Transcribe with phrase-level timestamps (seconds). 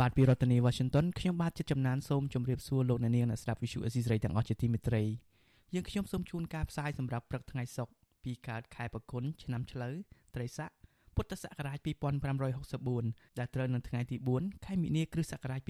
[0.00, 5.02] បាទពីរដ្ឋធានី Washington ខ្ញុំបាទចិត្តចំណានសូមជម្រាបសួរលោកអ្នកនាងអ្នកស្ដាប់ Vuthu Azizi Serai ទាំងអស់ជាទីមេត្រី
[5.74, 7.92] យើងខ្ញុំសូមជូនការផ្សាយសម្រាប់ព្រឹកថ្ងៃសុក្រ
[8.24, 9.94] ពីកើតខែបគុណឆ្នាំឆ្លូវ
[10.34, 10.70] ត្រីស័ក
[11.14, 11.78] ពុទ្ធសករាជ
[12.58, 15.60] 2564ដែលត្រូវនៅថ្ងៃទី4ខែមិនិនាគ្រិស្តសករាជ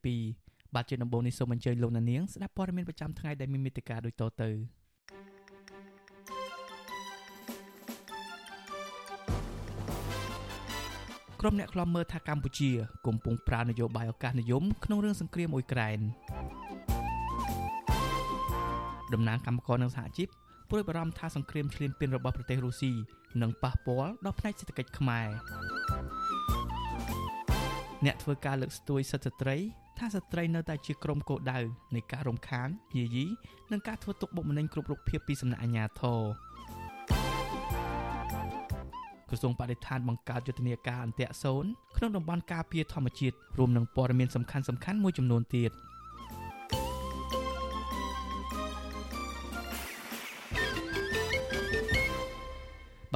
[0.00, 4.50] 2022បាទជាដំបូងនេះសូមអញ្ជើញលោកអ្នកនាងស្ដាប់ព័ត៌មានប្រចាំថ្ងៃដែលមានមេត្តាដូចតទៅ
[11.46, 12.70] ក្រុមអ្នកខ្លាំមើលថាកម្ពុជា
[13.06, 15.98] កំពុងប្រើនយោបាយឱកាសនិយមក្នុងរឿងសង្គ្រាមអ៊ុយក្រែន
[19.12, 20.28] តំណាងកម្មករនិងសហជីព
[20.70, 22.92] ព្រួយបារម្ភថាសង្គ្រាមឈ្លានពានរបស់ប្រទេសរុស្ស៊ី
[23.42, 25.28] នឹងប៉ះពាល់ដល់ផ្នែកសេដ្ឋកិច្ចខ្មែរ
[28.04, 29.56] អ្នកធ្វើការលើកស្ទួយសិទ្ធិស្ត្រី
[29.98, 31.58] ថាស្ត្រីនៅតែជាក្រុមគោលដៅ
[31.94, 33.26] នៃការរំខានយាយី
[33.72, 36.20] និងការធ្វើទុកបុកម្នេញគ្រប់រូបភាពពីសំណាក់អាជ្ញាធរ
[39.28, 41.64] ក្រសួងបរិស្ថានបង្កើតយុទ្ធនាការអន្តរសូន
[41.96, 45.72] ក្នុងតំបន់ការពារធម្មជាតិរួមនឹងព័ត៌មានសំខាន់ៗមួយចំនួនទៀត។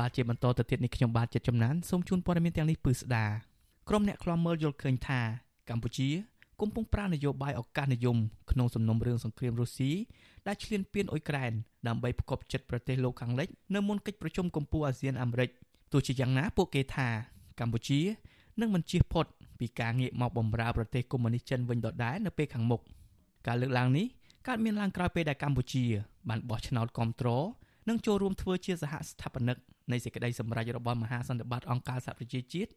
[0.01, 3.27] បាទជាបន្តទៅទៀតនេះខ្ញុំបាទចិត្តចំណានសូមជូនព័ត៌មានទាំងនេះពឺស្ដា
[3.89, 5.21] ក្រុមអ្នកខ្លាំមើលយល់ឃើញថា
[5.71, 6.09] កម្ពុជា
[6.61, 8.17] កំពុងប្រើនយោបាយឱកាសនិយម
[8.51, 9.91] ក្នុងសំណុំរឿងសង្គ្រាមរុស្ស៊ី
[10.47, 11.53] ដែលឈ្លានពានអ៊ុយក្រែន
[11.89, 15.51] ដើម្បីផ្គប់ចិត្តប្រទេសលោកខាងលិចនៅមុនកិច្ចប្រជុំកំពូលអាស៊ានអាមេរិក
[15.93, 17.09] ទោះជាយ៉ាងណាពួកគេថា
[17.61, 18.01] កម្ពុជា
[18.61, 19.27] នឹងមិនជៀសផុត
[19.61, 22.81] ពីការងាកមកបម្រើប្រទេសកុម្មុយនីសចិនវិញដដែលនៅពេលខាងមុខ
[23.47, 24.07] ការលើកឡើងនេះ
[24.49, 25.85] កើតមានឡើងក្រោយពេលដែលកម្ពុជា
[26.29, 27.45] បានបោះឆ្នោតគ្រប់គ្រង
[27.89, 29.57] និងចូលរួមធ្វើជាសហស្ថាបនិក
[29.93, 32.71] នៃសេចក្តីសម្រេចរបស់មហាសន្និបាតអង្គការសហប្រជាជាតិ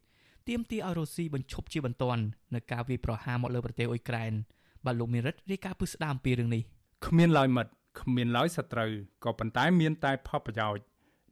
[0.48, 2.24] ទាមទារឲ្យរុស្ស៊ីបញ្ឈប់ជាបន្ទាន់
[2.56, 4.34] នៅការវាយប្រហារមកលើប្រទេសអ៊ុយក្រែន
[4.86, 6.64] បាទលោកមីរិតរាយការណ៍ពឹស្ដាមពីរឿងនេះ
[7.08, 7.72] គ្មានឡើយមិត្ត
[8.02, 8.92] គ្មានឡើយសត្រូវ
[9.24, 10.84] ក៏ប៉ុន្តែមានតែផលប្រយោជន៍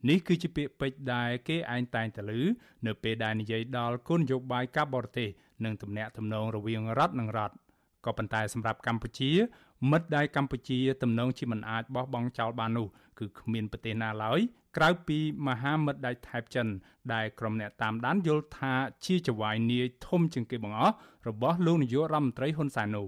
[0.08, 2.40] នេះគឺជាពាក្យពេចន៍ដែលគេឯងតែងតែឮ
[2.86, 5.28] នៅពេលដែលនិយាយដល់គុណនយោបាយការបរទេស
[5.64, 7.54] និងទំនាក់ទំនងរវាងរដ្ឋនិងរដ្ឋ
[8.06, 9.30] ក៏ប៉ុន្តែសម្រាប់កម្ពុជា
[9.90, 12.86] មិត្តដែលកម្ពុជាទំនងជាមិនអាចបោះបង់ចោលបាននោះ
[13.18, 14.40] គឺគ្មានប្រទេសណាឡើយ
[14.76, 16.66] ក្រៅពីមហាមិត្តដៃថៃចិន
[17.12, 18.72] ដែលក្រុមអ្នកតាមដានយល់ថា
[19.06, 20.94] ជាចវាយនាយធំជាងគេបង្អស់
[21.28, 23.06] របស់លោកនាយករដ្ឋមន្ត្រីហ៊ុនសែននោះ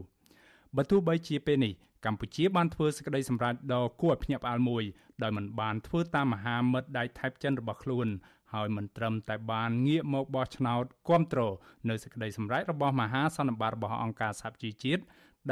[0.77, 1.73] បើទោះបីជាពេលនេះ
[2.07, 4.85] កម្ពុជាបានធ្វើសេចក្តីសម្រេចដ៏គួរឲ្យភ្ញាក់ផ្អើលមួយ
[5.23, 8.07] ដោយមិនបានធ្វើតាមមហាមិត្តដៃថៃចិនរបស់ខ្លួន
[8.55, 11.53] ហើយមិនត្រឹមតែបានងាកមកបោះឆ្នោតគ្រប់គ្រង
[11.89, 15.03] នៅសេចក្តីសម្រេចរបស់មហាសន្និបាតរបស់អង្គការសហជីវជាតិ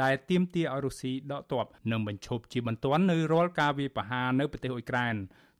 [0.01, 5.15] ដែលទាមទារឲ្យរុស្ស៊ីដកទ័ពនិងបញ្ឈប់ជាបន្ទាន់នៅរាល់ការវាយប្រហារនៅប្រទេសអ៊ុយក្រែន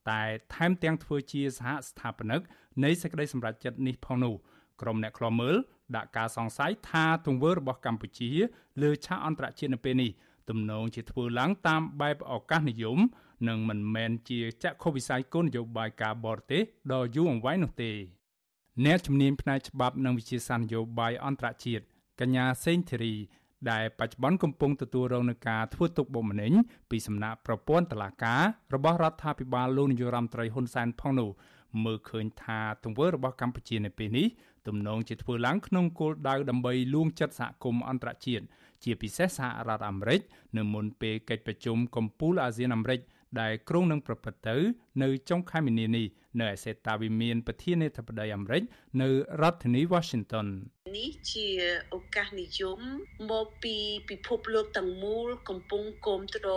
[0.09, 0.21] តែ
[0.55, 2.41] ថែមទាំងធ្វើជាសហស្ថាបនិក
[2.83, 4.33] នៃសេចក្តីសម្រេចចិត្តនេះផងនោះ
[4.81, 5.55] ក្រុមអ្នកខ្លាំមើល
[5.95, 8.31] ដាក់ការសង្ស័យថាទង្វើរបស់កម្ពុជា
[8.81, 10.11] លើឆាកអន្តរជាតិនៅពេលនេះ
[10.49, 12.99] ទំនងជាធ្វើឡើងតាមបែបឱកាសនិយម
[13.47, 16.61] និងមិនមែនជាចក្ខុវិស័យគោលនយោបាយការបរទេស
[16.93, 17.91] ដ៏យូរអង្វែងនោះទេ
[18.85, 21.83] អ្នកជំនាញផ្នែកច្បាប់និងវិជាសាស្ត្រនយោបាយអន្តរជាតិ
[22.19, 23.15] កញ្ញាសេងធីរី
[23.71, 26.51] ដែលបច្ចុប្បន្នកំពុងទទួលរងនឹងការធ្វើទុកបុកម្នេញ
[26.89, 28.41] ពីសំណាក់ប្រព័ន្ធតុលាការ
[28.75, 31.29] របស់រដ្ឋាភិបាលលោកនាយរដ្ឋមន្ត្រីហ៊ុនសែនផងនោះ
[31.83, 34.27] មើលឃើញថាទង្វើរបស់កម្ពុជានៅពេលនេះ
[34.67, 38.45] ទំនងជាធ្វើឡើងក្នុងគោលដៅដើម្បីលួងចិត្តសហគមន៍អន្តរជាតិ
[38.83, 40.21] ជាពិសេសសហរដ្ឋអាមេរិក
[40.57, 42.99] នៅមុនពេលកិច្ចប្រជុំកំពូលអាស៊ានអាមេរិក
[43.41, 44.57] ដែលក្រុងនឹងប្រព្រឹត្តទៅ
[45.03, 46.05] នៅចុងខែមីនានេះ
[46.41, 48.63] នៅឯសេតាវិមានប្រធានាធិបតីអាមេរិក
[49.01, 49.09] នៅ
[49.41, 50.47] រដ្ឋធានី Washington
[50.97, 51.47] នេះជា
[51.95, 52.79] ឱកាសនិយម
[53.31, 53.75] មកពី
[54.09, 56.47] ពិភពលោកទាំងមូលកំពុងគាំទ្រ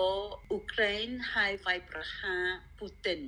[0.50, 2.44] អ៊ុក្រែនហើយវាយប្រហារ
[2.78, 3.20] ពូទីន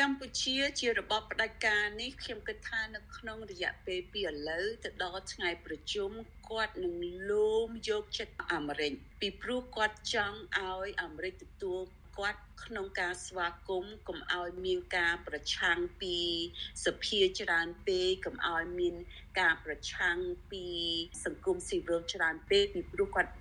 [0.00, 6.10] កម្ពុជាជារបបផ្ដាច់ការនេះខ្ញុំគិតថានៅក្នុងរយៈពេលពីឥឡូវទៅដល់ថ្ងៃប្រជុំ
[6.48, 6.94] គាត់នឹង
[7.30, 11.80] លោមយកចិត្តអាមេរិកពីព្រោះគាត់ចង់ឲ្យអាមេរិកទទួល
[12.18, 16.16] គាត់ក្នុងការស្វាគមន៍កុំឲ្យមានការប្រឆាំងពី
[16.86, 18.94] សភាច្រើនពេកកុំឲ្យមាន
[19.40, 20.16] ការប្រឆាំង
[20.52, 20.64] ពី
[21.24, 23.32] សង្គមស៊ីវិលច្រើនពេកពីព្រោះគាត់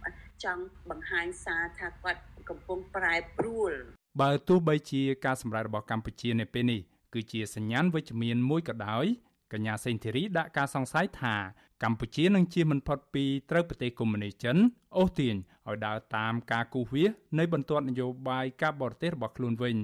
[0.44, 3.74] ចង់បង្ហាញសារថាគាត់កំពុងប្រែប្រួល
[4.20, 6.82] បើទោះបីជាការសម្រេចរបស់កម្ពុជានៅពេលនេះ
[7.14, 9.06] គឺជាសញ្ញាណវិជ្ជមានមួយក៏ដោយ
[9.54, 11.36] កញ្ញាសេងធីរីដាក់ការសង្ស័យថា
[11.84, 14.58] កម្ពុជានឹងជៀសមិនផុតពីត្រូវប្រទេសកុម្មុយនីសចិន
[14.98, 15.36] អូសទាញ
[15.68, 19.76] ឲ្យដើរតាមការគូសវាសនៃបន្ទាត់នយោបាយការបរទេសរបស់ខ្លួនវិញ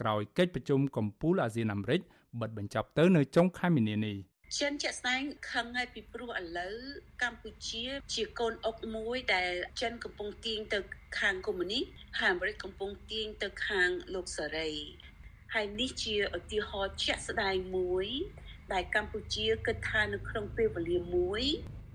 [0.00, 2.00] ក្រោយកិច្ចប្រជុំកំពូលអាស៊ានអាមេរិក
[2.40, 4.16] បិទបញ្ចប់ទៅនៅចុងខែមីនានេះ
[4.54, 6.76] ចិនជាក់ស្ដែងខឹងហើយពីព្រោះឥឡូវ
[7.22, 7.84] កម្ពុជា
[8.14, 10.78] ជាកូនអុកមួយដែលចិនកំពុងទាញទៅ
[11.18, 11.84] ខាងកុម្មុយនីស
[12.18, 14.72] ហើយអាមេរិកកំពុងទាញទៅខាងលោកសេរី
[15.54, 18.06] ហើយនេះជាឧទាហរណ៍ជាក់ស្ដែងមួយ
[18.72, 21.42] ដែលកម្ពុជាគិតថានៅក្នុងពេលវេលាមួយ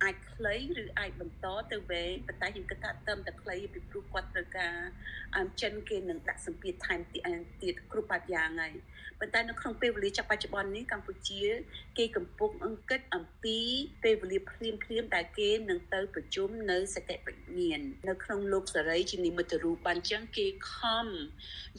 [0.04, 4.76] អាចខ្លីឬអាចបន្តទៅវែងប៉ុន្តែខ្ញុំគិតថាត្រឹមតែខ្លីពីព្រោះគាត់ត្រូវការ
[5.38, 7.00] អមចិនគេនឹងដាក់សម្ពាធថែម
[7.62, 8.74] ទៀតគ្រប់បែបយ៉ាងហើយ
[9.20, 11.44] ប៉ុន្តែនៅក្នុងពេលវេលាចាប់បច្ចុប្បន្ននេះកម្ពុជា
[11.98, 13.60] គេកំពុងអង្គិតអំពី
[14.04, 21.08] ពេលវេលាភ្លាមភ្លាមដែលគេនឹងទៅប្រជុំនៅសកលវិញ្ញាណនៅក្នុងលោកសេរីជានិមិត្តរូបបានចឹងគេខំ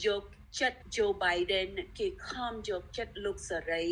[0.07, 0.23] យក
[0.61, 3.87] ចិត្ត Joe Biden គេខំយកចិត្តលោកសេរី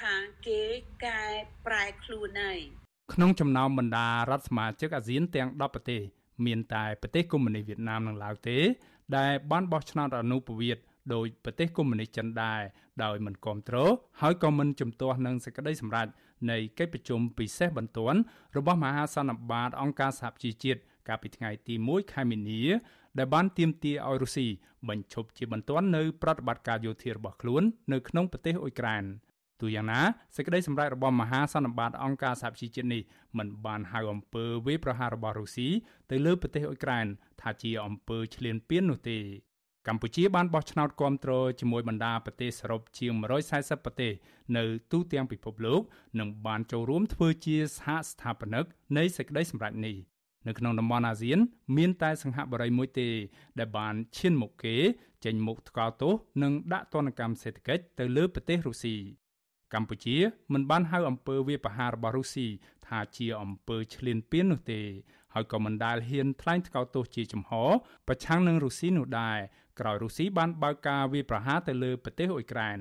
[0.00, 0.16] ថា
[0.46, 0.62] គេ
[1.04, 1.24] កែ
[1.66, 6.00] ប្រែខ្លួនហើយ ក្នុងចំណោមបណ្ដារដ្ឋសមាជិកអាស៊ានទាំង10ប្រទេស
[6.46, 8.58] មានតែប្រទេសកុម្មុយនីសវៀតណាមនិងឡាវទេ
[9.16, 10.82] ដែលបានបោះឆ្នោតអនុប្រវត្តិ
[11.14, 12.60] ដោយប្រទេសកុម្មុយនីសចិនដែរ
[13.04, 16.06] ដោយមិនគ្រប់គ្រងហើយក៏មិនជំទាស់នឹងសេចក្តីសម្រេច
[16.50, 18.18] នៃកិច្ចប្រជុំពិសេសបន្ទាន់
[18.56, 22.62] របស់មហាសន្និបាតអង្គការសហប្រជាជាតិកាលពីថ្ងៃទី1ខែមីនា
[23.18, 24.46] ដែលបានទាមទារឲ្យរុស្ស៊ី
[24.88, 27.62] បញ្ឈប់ជាបន្ទាន់នៅប្រតិបត្តិការយោធារបស់ខ្លួន
[27.92, 29.04] នៅក្នុងប្រទេសអ៊ុយក្រែន
[29.64, 30.00] ទូយ៉ាងណា
[30.36, 33.02] សេចក្តីសម្រេចរបស់មហាសន្និបាតអង្គការសហប្រជាជាតិនេះ
[33.38, 35.68] មិនបានហៅអំពើវាយប្រហាររបស់រុស្ស៊ី
[36.10, 37.06] ទៅលើប្រទេសអ៊ុយក្រែន
[37.42, 39.18] ថាជាអំពើឈ្លានពាននោះទេ
[39.88, 43.12] កម្ពុជាបានបោះឆ្នោតគាំទ្រជាមួយបណ្ដាប្រទេសសរុបជាង
[43.48, 44.12] 140ប្រទេស
[44.56, 45.80] នៅទូទាំងពិភពលោក
[46.18, 48.64] និងបានចូលរួមធ្វើជាសហស្ថាបនិក
[48.96, 49.96] នៃសេចក្តីសម្រេចនេះ
[50.46, 51.38] នៅក្នុងតំបន់អាស៊ាន
[51.76, 53.08] មានតែសង្ហបុរីមួយទេ
[53.58, 54.76] ដែលបានឈានមុខគេ
[55.24, 58.96] ចេញមុខថ្កោលទោសនិងដាក់ទណ្ឌកម្មសេដ្ឋកិច្ចទៅលើប្រទេសរុស្ស៊ី
[59.74, 60.16] កម្ពុជា
[60.52, 62.46] មិនបានហៅអំពើវាប្រហាររបស់រុស្ស៊ី
[62.86, 64.82] ថាជាអំពើឈ្លានពាននោះទេ
[65.34, 67.52] ហើយក៏មិនដែលហ៊ានថ្លែងថ្កោលទោសជាចំហ
[68.08, 69.38] ប្រឆាំងនឹងរុស្ស៊ីនោះដែរ
[69.80, 72.78] ក្រោយរុស្ស៊ីបានបើកការវាប្រហារទៅលើប្រទេសអ៊ុយក្រែន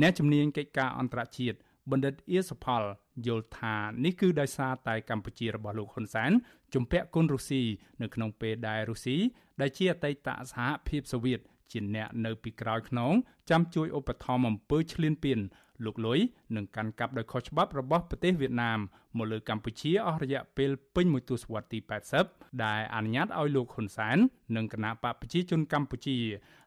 [0.00, 1.56] អ្នកជំនាញកិច្ចការអន្តរជាតិ
[1.90, 2.82] បណ្ឌិតអៀសផល
[3.26, 6.32] យល់ថានេះគឺដោយសារតែកម្ពុជារបស់លោកហ៊ុនសែន
[6.74, 7.62] ជំពាក់គុណរុស្ស៊ី
[8.02, 9.16] នៅក្នុងពេលដែលរុស្ស៊ី
[9.60, 11.40] ដែលជាអតីតសហភាពសូវៀត
[11.72, 13.12] ជាអ្នកនៅពីក្រោយខ្នង
[13.50, 15.40] ចាំជួយឧបត្ថម្ភអំពើឈ្លានពាន
[15.84, 16.18] លោកលុយ
[16.56, 18.78] នឹងកាន់កាប់ដោយខុសច្បាប់របស់ប្រទេសវៀតណាម
[19.16, 21.78] មកលើកម្ពុជាអស់រយៈពេលពេញមួយទសវត្សរ៍ទី
[22.22, 24.16] 80ដែលអនុញ្ញាតឲ្យលោកហ៊ុនសែន
[24.56, 26.16] និងគណៈបកប្រជាជនកម្ពុជា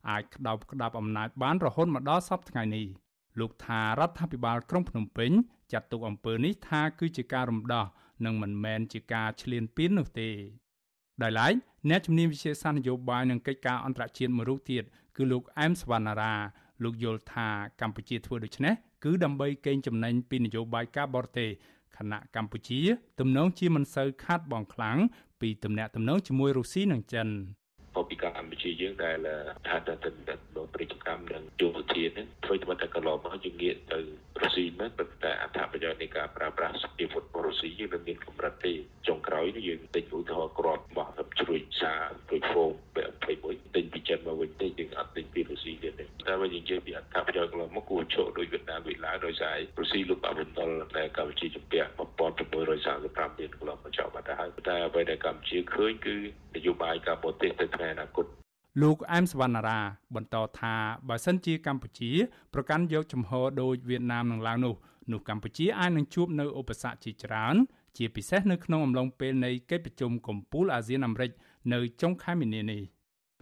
[0.10, 2.88] អាចក្តោបក្តាប់អំណាចបានរហូតមកដល់សពថ្ងៃនេះ
[3.40, 5.32] លោកថារដ្ឋាភិបាលក្រុងភ្នំពេញ
[5.72, 7.86] ចាត់ទុកអំពើនេះថាគឺជាការរំដោះ
[8.26, 10.30] និងមិនមែនជាការឈ្លានពាននោះទេ
[11.24, 11.54] ដោយឡែក
[11.90, 14.84] អ្នកជំនាញវិទ្យាសាស្ត្រនយោបាយនិងកិច្ចការអន្តរជាតិមួយរូបទៀត
[15.18, 16.34] គឺលោកអែមសវណ្ណារា
[16.84, 17.48] លោកយល់ថា
[17.82, 18.74] កម្ពុជាធ្វើដូច្នេះ
[19.04, 21.50] គឺដើម្បីកេងចំណេញពីនយោបាយការបរទេស
[21.98, 22.80] ខណៈកម្ពុជា
[23.20, 24.98] ទំនងជាមិនសូវខាត់បងខ្លាំង
[25.42, 27.28] ពីទំនាក់ទំនងជាមួយរុស្ស៊ីនិងចិន
[27.96, 29.18] មកពីកម្ពុជាយើងដែល
[29.68, 29.94] ថាទៅ
[30.60, 34.00] ទៅដល់ប្រតិកម្មនឹងយោធានេះធ្វើតែតែកន្លងមកយើងងាកទៅ
[34.42, 38.74] រុស្ស៊ីមែនប៉ុន្តែអត្ថប្រយោជន៍នៃការប្រើប្រាស់សភាវុធរុស្ស៊ីយើងនៅមានកម្រិតទេ
[39.08, 42.72] ចុងក្រោយនេះយើងទិញឧទាហរណ៍ក្របរបស់ជ្រួយសារជ្រួយហ្វូម
[43.24, 50.60] 21ទិញពីចិនមកវិញទេយើងអត់ទិញពីរុស្ស៊ីទៀតទេតែបើយើងនិយាយពីអត្ថប្រយោជន៍កន្លងមកគួរឈរដោយវៀតណាមវិញឡើយដោយសាររុស្ស៊ីលោកអបន្ត
[50.96, 51.90] តែកម្ពុជាជំពាក់
[52.50, 56.16] 1635មានកន្លងមកចោលបាត់ទៅហើយតែអ្វីដែលកម្ពុជាឃើញគឺ
[56.56, 58.28] នយោបាយការបរទេសទៅថ្ងៃអនាគត
[58.82, 59.80] លោកអែមសវណ្ណារា
[60.16, 60.76] បន្តថា
[61.08, 62.12] បើសិនជាកម្ពុជា
[62.54, 63.32] ប្រកាន់យកចំហ
[63.62, 64.76] ដោយវៀតណាមនិងឡាវនោះ
[65.12, 67.56] នោះកម្ពុជាអាចនឹងជួបនៅឧបសគ្គជាច្រើន
[67.98, 71.32] ជាពិសេសនៅក្នុងអំឡុងពេលនៃកិច្ចប្រជុំកំពូលអាស៊ានអាមេរិក
[71.74, 72.82] នៅចុងខែមីនានេះ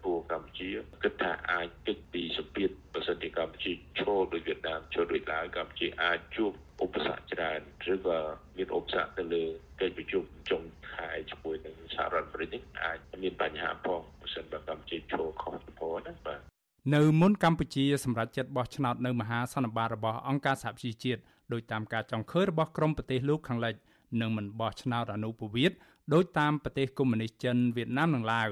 [0.06, 0.70] ពួកកម្ពុជា
[1.04, 6.52] គិតថាអាចគេចពីសម្ពាធបើសិនជាកម្ពុជាឈរដោយវៀតណាមឈរដោយឡាវកម្ពុជាអាចជួប
[6.84, 7.60] ឧបសគ្គច្រើន
[7.94, 8.20] ឬក៏
[8.58, 9.44] មានឧបសគ្គទៅលើ
[9.80, 10.62] កិច្ចប្រជុំចុង
[10.92, 16.40] ខែជាមួយនឹងសហរដ្ឋអាមេរិកនេះអាចមានបញ្ហាផងបើសិនបើកម្ពុជាឈរខុសចំហណាបាទ
[16.96, 21.22] នៅមុនកម្ពុជាសម្រាប់ចិត្តបោះឆ្នោតនៅមហាសន្និបាតរបស់អង្គការសហប្រជាជាតិ
[21.54, 23.76] ដោយតាមការចង់ឃើញរបស់ក្រមប្រទេសលោកខាងលិច
[24.22, 25.78] នឹងមិនបោះឆ្នោតអនុប្រវត្តិ
[26.14, 28.50] ដោយតាមប្រទេសកុម្មុយនីសចិនវៀតណាមនិងឡាវ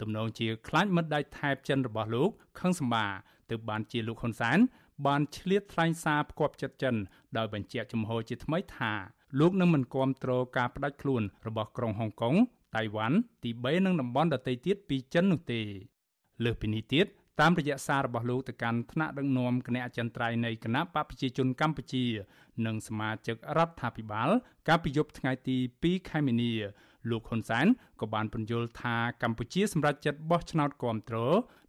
[0.00, 2.30] ទំនងជាខ្លាចមិត្តដៃថែបចិនរបស់លោក
[2.60, 3.06] ខឹងសម្បា
[3.50, 4.58] ទើបបានជាលោកហ៊ុនសែន
[5.06, 6.94] បានឆ្លៀតថ្លែងសារផ្គាប់ចិត្តចិន
[7.36, 8.92] ដោយបញ្ជាក់ជំហរជាថ្មីថា
[9.40, 12.34] លោកនឹងមិនគាំទ្រការផ្ដាច់ខ្លួនរបស់ក្រុងហុងកុង
[12.76, 15.60] តៃវ៉ាន់ទីបេនិងតំបន់ដទៃទៀតពីចិននោះទេ
[16.44, 17.06] លើសពីនេះទៀត
[17.40, 22.04] តាមរយៈសាររបស់លោកទៅកាន់ថ្នាក់ដឹកនាំគណៈអចិន្ត្រៃយ៍នៃគណៈបកប្រជាជនកម្ពុជា
[22.66, 24.30] និងសមាជិករដ្ឋាភិបាល
[24.68, 26.52] កាលពីយប់ថ្ងៃទី2ខែមីនា
[27.10, 27.66] លោកហ៊ុនសែន
[28.00, 31.16] ក៏បានពន្យល់ថាកម្ពុជាសម្រេចចិត្តបោះឆ្នោតគាំទ្រ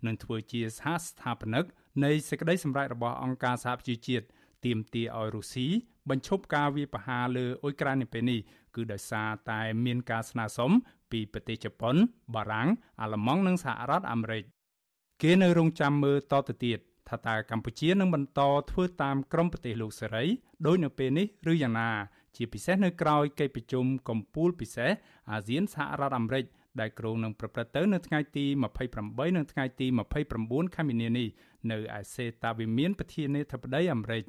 [0.06, 1.66] និងធ្វើជាសហស្ថាបនិក
[2.04, 4.26] នៃសេចក្តីសម្រេចរបស់អង្គការសហប្រជាជាតិ
[4.66, 5.68] ទាមទារឲ្យរុស្ស៊ី
[6.10, 8.40] បញ្ឈប់ការវាយប្រហារលើអ៊ុយក្រែននៅពេលនេះ
[8.76, 10.72] គឺដោយសារតែមានការស្នើសុំ
[11.12, 11.96] ពីប្រទេសជប៉ុន
[12.36, 12.70] បារាំង
[13.02, 14.44] អាល្លឺម៉ង់និងសហរដ្ឋអាមេរិក
[15.22, 20.26] គេនៅរងចាំមើលតទៅទៀតថាតើកម្ពុជានឹងបន្តធ្វើតាមក្រមប្រទេសលោកសេរី
[20.66, 21.90] ដោយនៅពេលនេះឬយ៉ាងណា
[22.37, 24.91] ជាពិសេសនៅក្រៅកិច្ចប្រជុំកំពូលពិសេស
[25.31, 26.45] អាស៊ានសហរដ្ឋអាមេរិក
[26.81, 28.45] ដែលគ្រោងនឹងប្រព្រឹត្តទៅនៅថ្ងៃទី
[28.93, 29.87] 28និងថ្ងៃទី
[30.31, 31.29] 29ខែមីនានេះ
[31.71, 34.23] នៅឯសេតាវិមានប្រធានាធិបតីអាមេរិក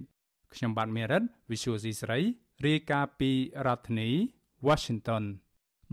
[0.54, 2.20] ខ្ញុំបាទមេរិត Visual C ស្រី
[2.66, 3.32] រាយការណ៍ពី
[3.68, 4.10] រដ្ឋធានី
[4.68, 5.24] Washington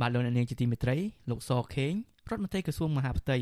[0.00, 0.96] បាទលោកនាងជាទីមេត្រី
[1.30, 1.92] លោកសខេង
[2.30, 3.38] រដ្ឋមន្ត្រីក្រសួងមហាផ្ទៃ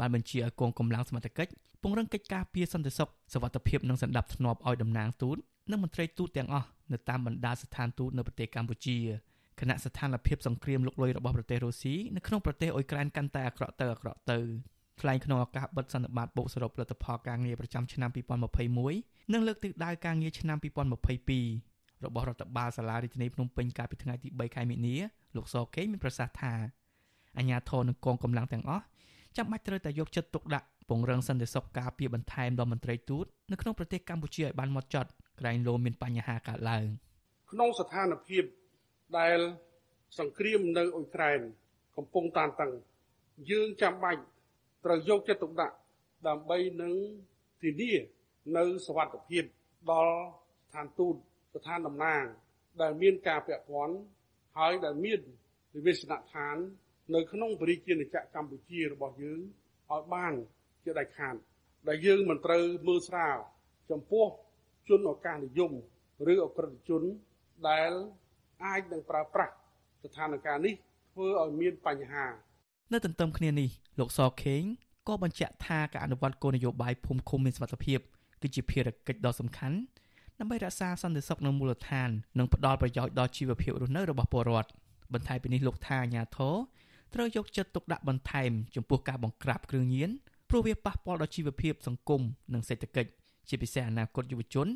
[0.00, 5.36] បានបញ្ជាឲ្យកងកម្លាំងសមត្ថកិច្ចពង្រឹងកិច្ចការពារសន្តិសុខសวัสดิភាពនិងសន្តិភាពឲ្យតំណាងទូត
[5.71, 8.97] និងមន្ត្រីទូតទាំងអស់នៅតាមបណ្ដាស្ថានទូតនៅប្រទេសកម្ពុជា
[9.59, 14.39] គណៈស្ថានភាពសង្គ្រាមលុកលុយរបស់ប្រទេសរុស្ស៊ីនៅក្នុងប្រទេសអ៊ុយក្រែនកាន់តែអាក្រក់ទៅអាក្រក់ទៅ
[15.01, 18.09] ថ្លែងក្នុងឱកាសបិទសន្និបាតបូកសរុបលទ្ធផលការងារប្រចាំឆ្នាំ
[18.71, 20.57] 2021និងលើកទិសដៅការងារឆ្នាំ
[21.29, 24.95] 2022របស់រដ្ឋបាលសាលារាជធានីភ្នំពេញកាលពីថ្ងៃទី3ខែមិនិនា
[25.35, 26.53] លោកសកេងមានប្រសាសន៍ថា
[27.37, 28.83] អាញាធរនិងកងកម្លាំងទាំងអស់
[29.37, 35.09] ចាំបាច់ត្រូវតែយកចិត្តទុកដាក់ពង្រឹងសន្តិសុខការពារបន្ថែមដល់មន្ត្រីទូតនៅក្នុងប្រទេសកម្ពុជាឲ្យបានម៉ត់ចត់
[35.40, 36.84] ក្រែងលោមានបញ្ហាកើតឡើង
[37.50, 38.44] ក្នុងស្ថានភាព
[39.18, 39.38] ដែល
[40.18, 41.40] សង្គ្រាមនៅអ៊ុយក្រែន
[41.96, 42.72] កំពុងតានតឹង
[43.50, 44.22] យើងចាំបាច់
[44.84, 45.76] ត្រូវយកចិត្តទុកដាក់
[46.28, 46.94] ដើម្បីនឹង
[47.62, 47.92] ធានា
[48.56, 49.44] នៅសวัสดิភាព
[49.90, 50.14] ដល់
[50.66, 51.14] ស្ថានទូត
[51.54, 52.24] ស្ថានតំណាង
[52.80, 53.96] ដែលមានការពាក់ព័ន្ធ
[54.58, 55.20] ហើយដែលមាន
[55.76, 56.56] និវេសនដ្ឋាន
[57.14, 59.40] នៅក្នុងបរិជាណាចក្រកម្ពុជារបស់យើង
[59.90, 60.34] ឲ្យបាន
[60.84, 61.34] ជាដាច់ខាត
[61.88, 63.36] ដែលយើងមិនត្រូវមើលស្រាល
[63.90, 64.26] ចំពោះ
[64.87, 65.71] ជនឱកាសនិយម
[66.31, 67.03] ឬអក្រិតជន
[67.69, 67.91] ដែល
[68.65, 69.53] អាចនឹងប្រើប្រាស់
[70.03, 70.73] ស្ថានភាពនេះ
[71.13, 72.25] ធ្វើឲ្យមានបញ្ហា
[72.93, 73.69] នៅទន្ទឹមគ្នានេះ
[73.99, 74.63] លោកសខេង
[75.07, 77.99] ក៏បញ្ជាក់ថាការអនុវត្តគោលនយោបាយភូមិឃុំមានសមត្ថភាព
[78.41, 79.77] គឺជាភារកិច្ចដ៏សំខាន់
[80.39, 82.09] ដើម្បីរក្សាសន្តិសុខនៅមូលដ្ឋាន
[82.39, 84.69] និងផ្ដល់ប្រយោជន៍ដល់ជីវភាពរស់នៅរបស់ពលរដ្ឋ
[85.13, 86.55] បន្ថែមពីនេះលោកថាអាញាធរ
[87.13, 90.09] ត្រូវយកចិត្តទុកដាក់បន្ថែមចំពោះការបង្ក្រាបគ្រឿងញៀន
[90.49, 92.21] ព្រោះវាប៉ះពាល់ដល់ជីវភាពសង្គម
[92.53, 93.09] និងសេដ្ឋកិច្ច
[93.49, 94.67] ជាពិសេសអនាគតយុវជន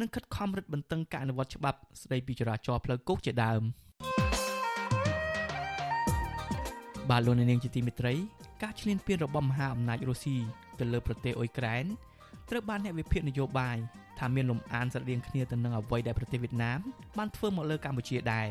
[0.00, 3.62] និងខិតខំរឹតបន្តឹងការអនុវត្តច្បាប់ស្តីពីចរាចរណ៍ផ្លូវគោកជាដើម
[7.10, 8.14] បាទលោកនាងជាទីមេត្រី
[8.62, 10.36] ការឈ្លានពានរបស់មហាអំណាចរុស្ស៊ី
[10.78, 11.84] ទៅលើប្រទេសអ៊ុយក្រែន
[12.48, 13.78] ត្រូវបានអ្នកវិភាគនយោបាយ
[14.18, 16.80] ថាមានលំអានស្រដៀងគ្នាទៅនឹងអ្វីដែលប្រទេសវៀតណាម
[17.18, 18.48] បានធ្វើមកលើកម្ពុជាដែរ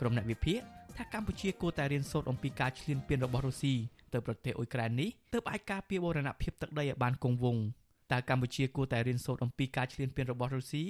[0.00, 0.60] ក្រុមអ្នកវិភាគ
[0.96, 3.74] ថាកម្ពុជាគួរតែរៀនសូត្រអំពីការឈ្លានពានរបស់រុស្ស៊ី
[4.12, 7.64] ទៅប្រទេសអ៊ុយក្រែននេះទើបអាចការពារបូរណភាពទឹកដីឲ្យបានគង់វង្ស
[8.12, 10.84] តើកម្ពុជាគួរតែរៀនសូត្រអំពីការឈ្លានពានរបស់រុស្ស៊ី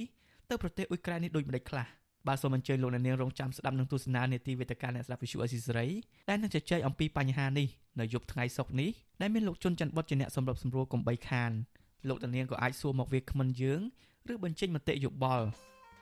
[0.49, 1.87] ទៅប្រទេសអ៊ុយក្រែននេះដូចម្តេចខ្លះ
[2.28, 5.87] បាទសូមអញ្ជើញលោកអ្នកនាងរងចាំស្ដាប់នឹងទស្សនានាទីវេទិកាអ្នកស្ដាប់វិទ្យុអេស៊ីសរ៉ៃ
[6.28, 7.68] ដែលនឹងជជែកអំពីបញ្ហានេះ
[8.00, 8.90] នៅយប់ថ្ងៃសុក្រនេះ
[9.21, 11.52] ដែលមានលោកជុនច័ន្ទបុតជាអ្នកសម្របសម្រួលកំបីខាន
[12.09, 13.80] លោកអ្នកនាងក៏អាចសួរមកវាគ្មិនយើង
[14.33, 15.47] ឬបញ្ចេញមតិយោបល់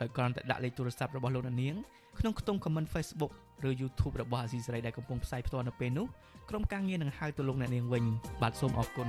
[0.00, 1.74] ដោយគ្រាន់តែដាក់លេខទូរស័ព្ទរបស់លោកអ្នកនាង
[2.18, 3.32] ក្នុងខ្ទង់ comment Facebook
[3.68, 6.06] ឬ YouTube របស់អាស៊ីសេរីដែលកំពុងផ្សាយផ្ទាល់នៅពេលនេះ
[6.50, 8.04] ក្រុមការងារនឹងហៅទៅលោកអ្នកនាងវិញ
[8.42, 9.08] បាទសូមអរគុណ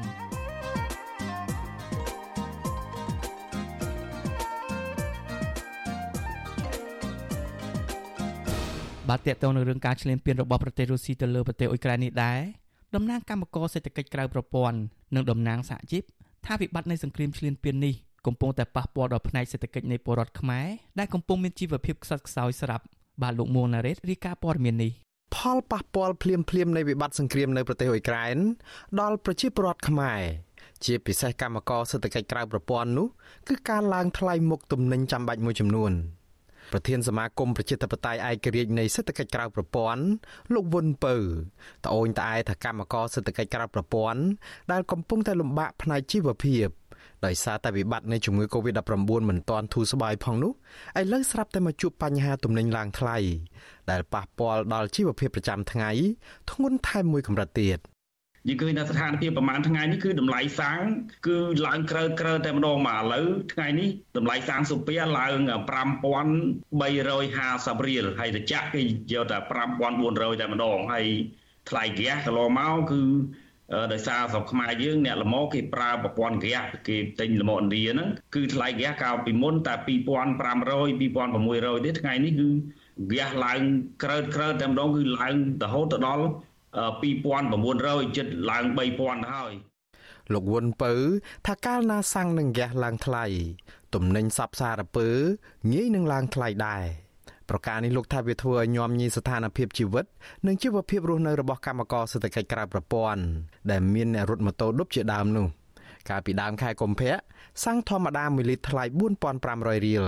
[9.10, 12.40] បាទតកតងនឹងរឿងការឈ្លានពានរបស់ប្រទេសរុស្ស៊ីទៅលើប្រទេសអ៊ុយក្រែននេះដែរ
[12.96, 14.78] តំណាងកម្មករសេដ្ឋកិច្ចក្រៅប្រព័ន្ធ
[15.16, 16.04] និងតំណាងសហជីព
[16.46, 17.94] ថាវិបត្តិនៃសង្គ្រាមឈ្លានពាននេះ
[18.26, 20.68] កំពុងតែប៉ះពាល់ដល់ផ្នែកសេដ្ឋកិច្ចនៃពលរដ្ឋខ្មែរ
[21.00, 22.86] ដែលកំពុងមានជីវភាពខ្សត់ខ្សោយស្រាប់
[23.22, 24.92] បាទលោកមួងណារ៉េតរាយការណ៍ព័ត៌មាននេះ
[25.36, 28.38] ផលប៉ះពាល់ភ្លាមភ្លាមនៃវិបត្តិសង្គ្រាមនៅប្រទេសអ៊ុយក្រែន
[29.00, 30.22] ដល់ប្រជាពលរដ្ឋខ្មែរ
[30.86, 33.08] ជាពិសេសកម្មករសេដ្ឋកិច្ចក្រៅប្រព័ន្ធនោះ
[33.48, 35.94] គឺការឡើងថ្លៃមុខទំនិញចាំបាច់មួយចំនួន
[36.72, 40.04] ប្រធានសមាគមប្រជាធិបតេយ្យឯករាជ្យនៃសេដ្ឋកិច្ចក្រៅប្រព័ន្ធ
[40.54, 41.16] លោកវុនពៅ
[41.86, 44.22] ត្អូញត្អែថាកម្មករសេដ្ឋកិច្ចក្រៅប្រព័ន្ធ
[44.72, 46.68] ដែលកំពុងតែលំបាកផ្នែកជីវភាព
[47.26, 48.92] ដោយសារតែវិបត្តិនៃជំងឺ Covid-19
[49.30, 50.52] មិនទាន់ធូរស្បើយផងនោះ
[51.00, 53.18] ឥឡូវស្រាប់តែមកជួបបញ្ហាទំនិញឡើងថ្លៃ
[53.92, 55.92] ដែលប៉ះពាល់ដល់ជីវភាពប្រចាំថ្ងៃ
[56.52, 57.80] ធ្ងន់ថែមមួយកម្រិតទៀត
[58.48, 60.80] យើងឃើញថាស្ថានភាពប្រហែលថ្ងៃនេះគឺតម្លៃសាំង
[61.28, 68.82] គឺឡើងក្រើក្រើតែម្ដងមកឥឡូវថ្ងៃនេះតម្លៃសាំងសូភាឡើង5350រៀលហើយត្រច័កគេ
[69.14, 69.38] យកតែ
[69.90, 71.06] 5400តែម្ដងហើយ
[71.70, 73.02] ថ្លៃហ្គាសកន្លងមកគឺ
[73.92, 79.88] ដោយសារស្រុកខ្មែរយើងអ្នកលមកគេប្រើប្រព័ន្ធហ្គាសគេទិញលមកឥណ្ឌាហ្នឹងគឺថ្លៃហ្គាសកាលពីមុនតែ2500
[81.02, 82.50] 2600ទេថ្ងៃនេះគឺ
[83.06, 83.60] ហ្គាសឡើង
[84.04, 86.26] ក្រើតក្រើតតែម្ដងគឺឡើងរហូតទៅដល់
[86.74, 89.54] 2900ជិតឡើង3000ទៅហើយ
[90.34, 90.94] លោកវុនពៅ
[91.48, 93.26] ថាកាលណាសាំងនឹងហ្គាសឡើងថ្លៃ
[93.94, 95.08] ទំនិញសັບសារពើ
[95.72, 96.86] ងាយនឹងឡើងថ្លៃដែរ
[97.50, 100.06] ប្រការនេះលោកថាវាធ្វើឲ្យញោមញីស្ថានភាពជីវិត
[100.48, 103.22] និងជីវភាពរស់នៅរបស់កម្មករសេដ្ឋកិច្ចក្រៅប្រព័ន្ធ
[103.72, 105.48] ដែលមានអ្នករត់ម៉ូតូឌុបជាដើមនោះ
[106.10, 107.14] កាលពីដើមខែកុម្ភៈ
[107.66, 108.84] សាំងធម្មតា1លីត្រថ្លៃ
[109.30, 110.06] 4500រៀល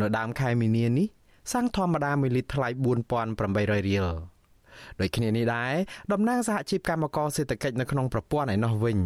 [0.00, 1.08] នៅដើមខែមីនានេះ
[1.52, 2.68] សាំងធម្មតា1លីត្រថ្លៃ
[3.26, 4.06] 4800រៀល
[5.00, 5.74] ដូចគ្នានេះដែរ
[6.12, 8.98] តំណាងសហជីពកម្មករសេដ្ឋកិច្ចនៅក្នុងប្រព័ន្ធឯណោះវិញ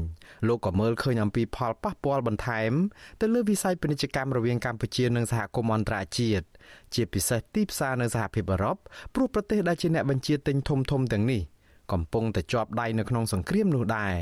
[0.48, 2.72] លោកក៏មើលឃើញអំពីផលប៉ះពាល់បន្ថែម
[3.20, 6.46] ទៅលើវិស័យពាណិជ្ជកម្មរវាងកម្ពុជានិងសហគមន៍អន្តរជាតិ
[6.94, 8.76] ជាពិសេសទីផ្សារនៅសហភាពអឺរ៉ុប
[9.14, 11.42] ព្រោះប្រទេសដែលជាអ្នកបញ្ជាទិញធំធំទាំងនេះ
[11.92, 14.16] កំពុងតែជាប់ដៃនៅក្នុងសង្គ្រាមនោះដែរ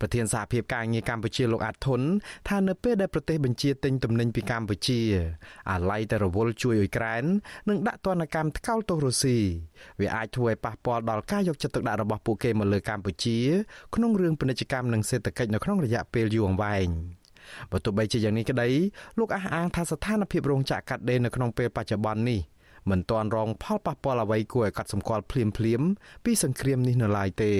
[0.00, 2.00] ប្រធានសហភាពការងារកម្ពុជាលោកអាត់ធុន
[2.48, 5.00] ថានៅពេលដែលប្រទេសបញ្ជាទិញទំនិញពីកម្ពុជា
[5.70, 7.24] អាឡ័យតែរវល់ជួយអ៊ុយក្រែន
[7.68, 9.38] និងដាក់ទណ្ឌកម្មថ្កោលទោសរុស្ស៊ី
[10.00, 13.38] វាអាចធ្វើឲ្យប៉ះពាល់ដល់ការយកចិត្តទុកដាក់របស់ពួកគេមកលើកម្ពុជា
[13.94, 16.88] ក្នុងរឿងពាណិជ្ជកម្មនិងសេដ្ឋកិច្ចនៅក្នុងរយៈពេលយូរអង្វែង
[17.70, 18.68] បើទោះបីជាយ៉ាងនេះក្តី
[19.18, 22.40] លោកអះអាងថាស្ថានភាពរោងចក្រកាត់ដេរនៅក្នុងពេលបច្ចុប្បន្ននេះ
[22.90, 25.88] មិនទាន់រងផលប៉ះពាល់អ្វីគួរឲ្យកត់សម្គាល់ភ្លាមៗ
[26.24, 27.52] ពីសង្គ្រាមនេះនៅឡើយទេ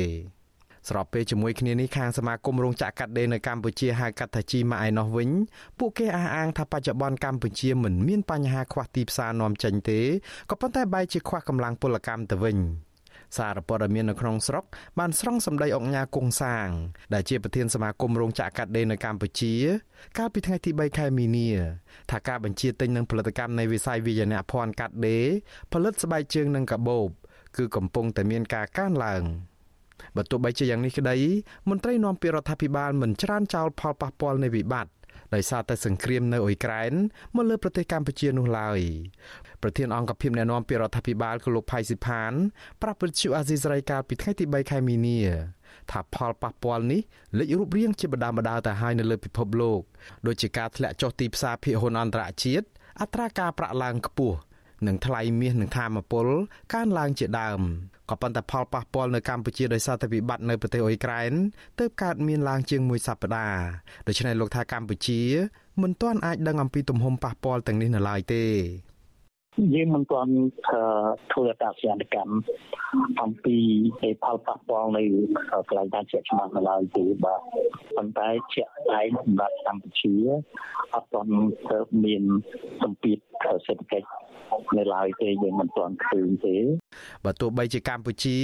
[0.88, 5.30] ស្របពេលជាមួយគ្នានេះខាងសមាគមរោងចក្រកាត់ដេរនៅកម្ពុជាហៅកាត់ថាជីម៉ាក់ឯណោះវិញ
[5.78, 10.00] ពួកគេអះអាងថាបច្ចុប្បន្នកម្ពុជាមិនមានបញ្ហាខ្វះទីផ្សារនាំចេញទេ
[10.50, 12.58] ក៏ប៉ុន្តែបែរជាខ្វះកម្លាំងពលកម្មទៅវិញ
[13.36, 14.64] សារព័ត៌មាននៅក្នុងស្រុក
[14.98, 16.68] បានស្រង់សម្ដីអង្គញាគង់សាង
[17.14, 19.54] ដែលជាប្រធានសមាគមរោងចក្រកាត់ដេរនៅកម្ពុជា
[20.18, 21.48] កាលពីថ្ងៃទី3ខែមីនា
[22.10, 25.26] ថាការបញ្ជាទិញនឹងផលិតកម្មនៃវិស័យវិញ្ញាណភ័ណ្ឌកាត់ដេរ
[25.72, 27.08] ផលិតស្បែកជើងនិងកាបូប
[27.56, 29.24] គឺកំពុងតែមានការកើនឡើង។
[30.16, 31.16] បើទោះបីជាយ៉ាងនេះក្តី
[31.68, 34.98] មន្ត្រីនាំពាក្យរដ្ឋាភិបាលមិនច្រានចោលផលប៉ះពាល់នៃវិបត្តិ
[35.34, 36.92] ដោយសារតែសង្គ្រាមនៅអ៊ុយក្រែន
[37.34, 38.80] មកលើប្រទេសកម្ពុជានោះឡើយ
[39.62, 42.32] ប្រធានអង្គភិបអ្នកណែនាំពាក្យរដ្ឋាភិបាលគឺលោកផៃស៊ីផាន
[42.82, 45.20] ប្រាប់វិទ្យុអាស៊ីសេរីកាលពីថ្ងៃទី3ខែមីនា
[45.90, 47.00] ថាផលប៉ះពាល់នេះ
[47.38, 49.80] លេចរូបរាងជាបដាបដាទៅហើយនៅលើពិភពលោក
[50.26, 52.66] ដូចជាការធ្លាក់ចុះទីផ្សារភាគហ៊ុនអន្តរជាតិ
[53.00, 54.36] អត្រាការប្រាក់ឡើងខ្ពស់
[54.86, 56.26] និងថ្លៃមាសនិងធម្មពល
[56.72, 57.60] កើនឡើងជាដើម
[58.10, 61.32] ក៏ប៉ុន្តែផលប៉ះពាល់នៅកម្ពុជាដោយសារតែវិបត្តិនៅប្រទេសអ៊ុយក្រែន
[61.78, 63.62] ទើបកើតមានឡើងជាងមួយសប្តាហ៍
[64.06, 65.20] ដូច្នេះលោកថាកម្ពុជា
[65.82, 68.44] មិនទាន់អាចដឹងអំពីទំហំប៉ះពាល់ទាំងនេះនៅឡើយទេ
[69.74, 70.32] យើងមិនទាន់
[71.32, 72.34] ធ្វើអត្តសញ្ញាណកម្ម
[73.22, 73.56] អំពី
[74.22, 75.02] ផលប៉ះពាល់នៅ
[75.68, 77.40] កន្លែងការជាក់ច្បាស់នៅឡើយទេបាទ
[77.96, 80.14] ប៉ុន្តែជាក់ស្ដែងសម្រាប់កម្ពុជា
[80.94, 81.32] អត់ទាន់
[82.04, 82.22] មាន
[82.82, 83.18] សម្ពាធ
[83.66, 84.08] សេដ្ឋកិច្ច
[84.78, 86.56] នៅឡើយទេយើងមិនទាន់ឃើញទេ
[87.24, 88.36] បើទោះបីជាកម្ពុជា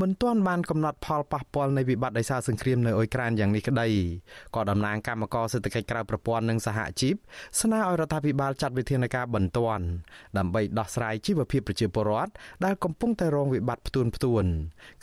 [0.00, 3.88] មិនទាន់បានកំណត់ផលប៉ះពាល់នៃវិបត្តិដោយសារសង្គ្រាមនៅអ៊ុយក្រែនយ៉ាងនេះក្តី
[4.56, 7.14] ក៏តំណាងគណៈកម្មការសេដ្ឋកិច្ចក្រៅប្រព័ន្ធនិងសហជីព
[7.60, 9.84] ស្នើឲ្យរដ្ឋាភិបាលចាត់វិធានការបន្ទាន់
[10.38, 12.30] ដើម្បីដោះស្រាយជីវភាពប្រជាពលរដ្ឋ
[12.64, 14.44] ដែលកំពុងតែរងវិបត្តិផ្ទួនផ្ទួន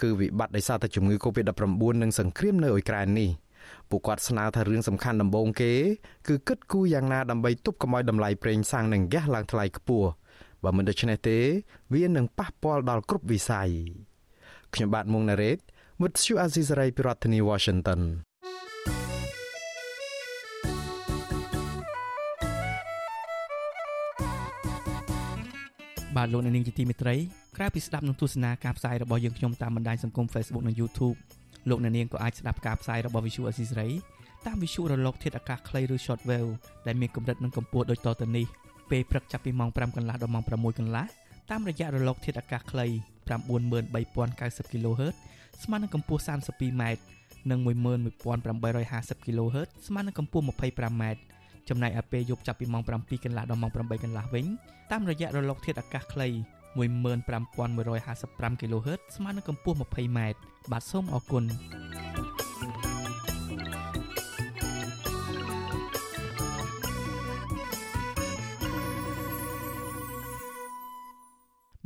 [0.01, 3.29] គឺវិបត្តិដោយសារតែជំងឺ Covid-19 និងសង្គ្រាមនៅអ៊ុយក្រែននេះ
[3.89, 5.73] ពួកគាត់ស្នើថារឿងសំខាន់ដំបូងគេ
[6.27, 10.09] គឺគិតគូរយ៉ាងណាដើម្បីទប់កុំឲ្យតម្លៃប្រេងសាំងនិងហ្គាសឡើងថ្លៃខ្ពស់
[10.63, 11.39] បើមិនដូច្នេះទេ
[11.93, 13.69] វានឹងប៉ះពាល់ដល់គ្រប់វិស័យ
[14.73, 15.59] ខ្ញុំបាទមុងណារ៉េត
[16.01, 18.01] with Shu Azizari ពីរដ្ឋធានី Washington
[26.17, 27.15] បាទលោកអ្នកនាងជាទីមេត្រី
[27.57, 31.17] ក្រៅពីស្ដាប់និងទស្សនាការផ្សាយរបស់យើងខ្ញុំតាមបណ្ដាញសង្គម Facebook និង YouTube
[31.69, 33.91] លោកអ្នកនាងក៏អាចស្ដាប់ការផ្សាយរបស់ Visual Assisray
[34.45, 36.51] តាមវិទ្យុរលកធាតុអាកាសខ្លីឬ Shortwave
[36.87, 38.45] ដែលមានកម្រិតនិងកម្ពស់ដូចតទៅនេះ
[38.91, 41.05] ពេលព្រឹកចាប់ពីម៉ោង5កន្លះដល់ម៉ោង6កន្លះ
[41.51, 42.85] តាមរយៈរលកធាតុអាកាសខ្លី
[43.27, 45.15] 93090 kHz
[45.63, 46.83] ស្មើនឹងកម្ពស់ 32m
[47.49, 51.03] និង11850 kHz ស្មើនឹងកម្ពស់ 25m
[51.69, 54.45] ចំណែកឯពេលយប់ចាប់ពីម៉ោង7កន្លះដល់ម៉ោង8កន្លះវិញ
[54.91, 56.27] តាមរយៈរលកធាតុអាកាសខ្លី
[56.75, 60.19] 15155 kHz ស្មើនឹងកម្ពស់ 20m
[60.71, 61.43] បាទសូមអរគុណ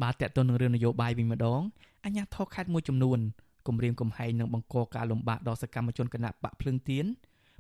[0.02, 1.62] បាទតកតទៅនឹងរឿងនយោបាយវិញម្ដង
[2.06, 3.20] អាញាធរខេត្តមួយចំនួន
[3.68, 7.06] គម្រាមកំហែងនឹងបង្កការលំបាកដល់សកម្មជនគណៈបកភ្លើងទៀន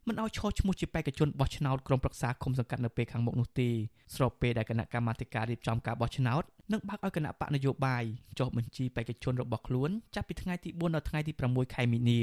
[0.07, 3.69] មិនឲ្យឈរឈ្មោះជាបេក្ខជនបោះឆ្នោតក្រុមប្រឹក្សាគុំសង្កាត់នៅពេលខាងមុខនោះទេ
[4.15, 8.03] ស្របពេលដែលគណៈកម្មាធិការរៀបចំការបោះឆ្នោតនឹងបើកឲ្យគណៈបកនយោបាយ
[8.39, 12.19] ចុះបញ្ជីបេក្ខជនរបស់ខ្លួនចាប់ពីថ្ងៃទី4ដល់ថ្ងៃទី6ខែមីនា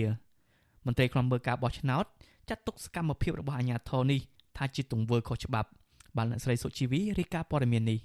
[0.86, 2.04] មន្ត្រីខ្លំមើលការបោះឆ្នោត
[2.48, 4.20] ចាត់ទុកសកម្មភាពរបស់អាជ្ញាធរនេះ
[4.56, 5.68] ថាជាទង្វើខុសច្បាប់
[6.16, 7.98] បានអ្នកស្រីសុជីវីរាយការណ៍ព័ត៌មាននេះ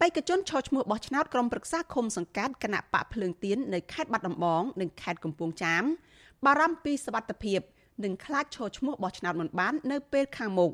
[0.00, 5.84] បេក្ខជនឈរឈ្មោះបោះឆ្នោតក្រុមប្រឹក្សាឃុំសង្កាត់គណៈបកភ្លើងទៀននៅខេត្តបាត់ដំបង និងខេត្តកំពង់ចាម
[6.44, 7.60] បារម្ភពីសវត្ថិភាព
[8.04, 10.72] និងខ្លាចឈរឈ្មោះបោះឆ្នោតមិនបាននៅពេលខាងមុខ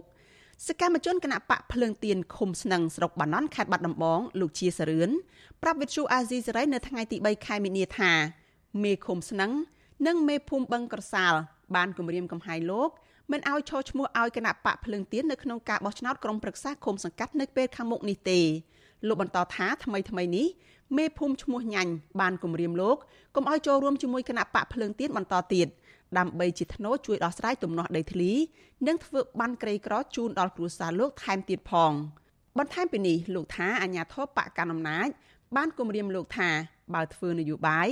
[0.67, 5.11] សកម្មជនគណៈបកភ្លើងទៀនឃុំស្នឹងស្រុកបាណន់ខេត្តបាត់ដំបងលោកជាសរឿន
[5.63, 8.13] ប្រាប់វិទ្យុអាស៊ីសេរីនៅថ្ងៃទី3ខែមីនាថា
[8.83, 9.53] មេឃុំស្នឹង
[10.07, 11.35] និងមេភូមិបឹងក្រសាល
[11.77, 12.91] បានគម្រាមកំហែងលោក
[13.33, 18.41] មិនឲ្យឈរឈ្មោះឲ្យគណៈបកភ្លើងទៀននៅក្នុងការបោះឆ្នោតក្រុមប្រឹក្សាឃុំសង្កាត់នៅពេលខាងមុខនេះទេ
[19.09, 20.47] លោកបន្តថាថ្មីថ្មីនេះ
[20.97, 22.97] មេភូមិឈ្មោះញ៉ាញ់បានគម្រាមលោក
[23.35, 25.67] កុំឲ្យចូលរួមជាមួយគណៈបកភ្លើងទៀនបន្តទៀត
[26.19, 28.33] ដើម្បីជាធ្នូជួយដោះស្រាយទំនាស់ដីធ្លី
[28.87, 31.93] និងធ្វើបានក្រីក្រជូនដល់គ្រួសារលោកថែមទៀតផង
[32.59, 35.09] បន្ថែមពីនេះលោកថាអាញាធរបកកណ្ដាលអំណាច
[35.57, 36.49] បានគម្រាមលោកថា
[36.95, 37.89] បើធ្វើនយោបាយ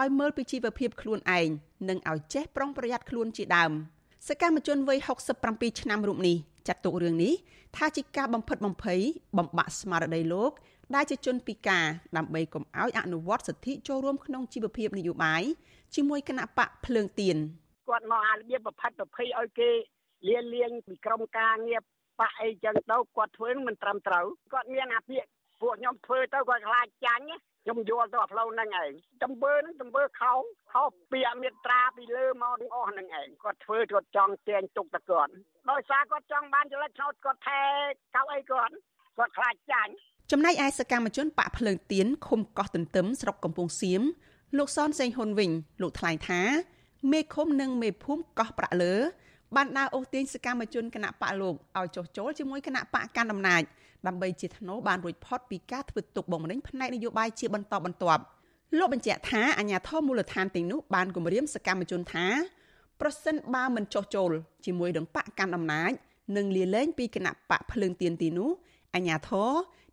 [0.00, 1.48] ឲ្យមើលពីជីវភាពខ្លួនឯង
[1.88, 3.72] និងឲ្យចេះប្រុងប្រយ័ត្នខ្លួនជាដើម
[4.28, 4.98] សកម្មជនវ័យ
[5.38, 6.36] 67ឆ្នាំរូបនេះ
[6.68, 7.34] ចាត់ទុករឿងនេះ
[7.76, 9.00] ថាជាការបំផិតបំភ័យ
[9.38, 10.52] បំបាក់ស្មារតីលោក
[10.94, 11.84] ដែលជាជនពិការ
[12.16, 15.42] ដើម្បីកុំឲ្យអនុវត្តសិទ្ធិចូលរួមក្នុងជីវភាពនយោបាយ
[15.94, 17.36] ជាមួយគណៈបកភ្លើងទៀន
[17.88, 19.70] គាត់មកអារបៀបបំផិតបំភ័យឲ្យគេ
[20.28, 21.80] លៀនលៀងពីក្រុមការងារ
[22.20, 25.24] បកអីចឹងទៅគាត់ធ្វើនឹងមិនត្រឹមត្រូវគាត់មានអាពាក
[25.60, 27.24] ពួកខ្ញុំធ្វើទៅគាត់ខ្លាចចាញ់
[27.64, 28.90] ខ្ញុំយល់ទៅផ្លូវហ្នឹងឯង
[29.22, 30.32] តំបើហ្នឹងតំបើខោ
[30.72, 35.32] ខោពីអមេត្រាពីលើមកទាំងអស់ហ្នឹងឯងគាត់ធ្វើគាត់ចង់ទាញទុកតគាត់
[35.70, 37.60] ដោយសារគាត់ចង់បានចលិតឆ្នោតគាត់ថែ
[38.16, 38.74] កៅអីគាត់
[39.18, 39.92] គាត់ខ្លាចចាញ់
[40.32, 44.02] ចំណែកឯសកម្មជនបកភ្លើងទៀនឃុំកោះទន្ទឹមស្រុកកំពង់សៀម
[44.58, 45.50] លោកសនសេងហ៊ុនវិញ
[45.82, 46.40] លោកថ្លែងថា
[47.12, 48.94] មេឃុំនិងមេភូមិកោះប្រាក់លើ
[49.56, 53.62] បានដើរអូសទាញសកម្មជនគណៈបកលោកឲ្យចុះចូលជាមួយគណៈបកកាន់អំណាច
[54.06, 58.22] ដើម្បីជាធ្នូបានរួចផុតពីការធ្វើទុកបុកម្នេញផ្នែកនយោបាយជាបន្តបន្ទាប់
[58.78, 62.26] លោកបញ្ជាក់ថាអាញាធមមូលដ្ឋានទាំងនោះបានគម្រាមសកម្មជនថា
[63.00, 64.30] ប្រសិនបើមិនចុះចូល
[64.66, 65.92] ជាមួយនឹងបកកាន់អំណាច
[66.36, 68.50] និងលាលែងពីគណៈបកភ្លើងទៀនទីនោះ
[68.94, 69.52] អាញាធរ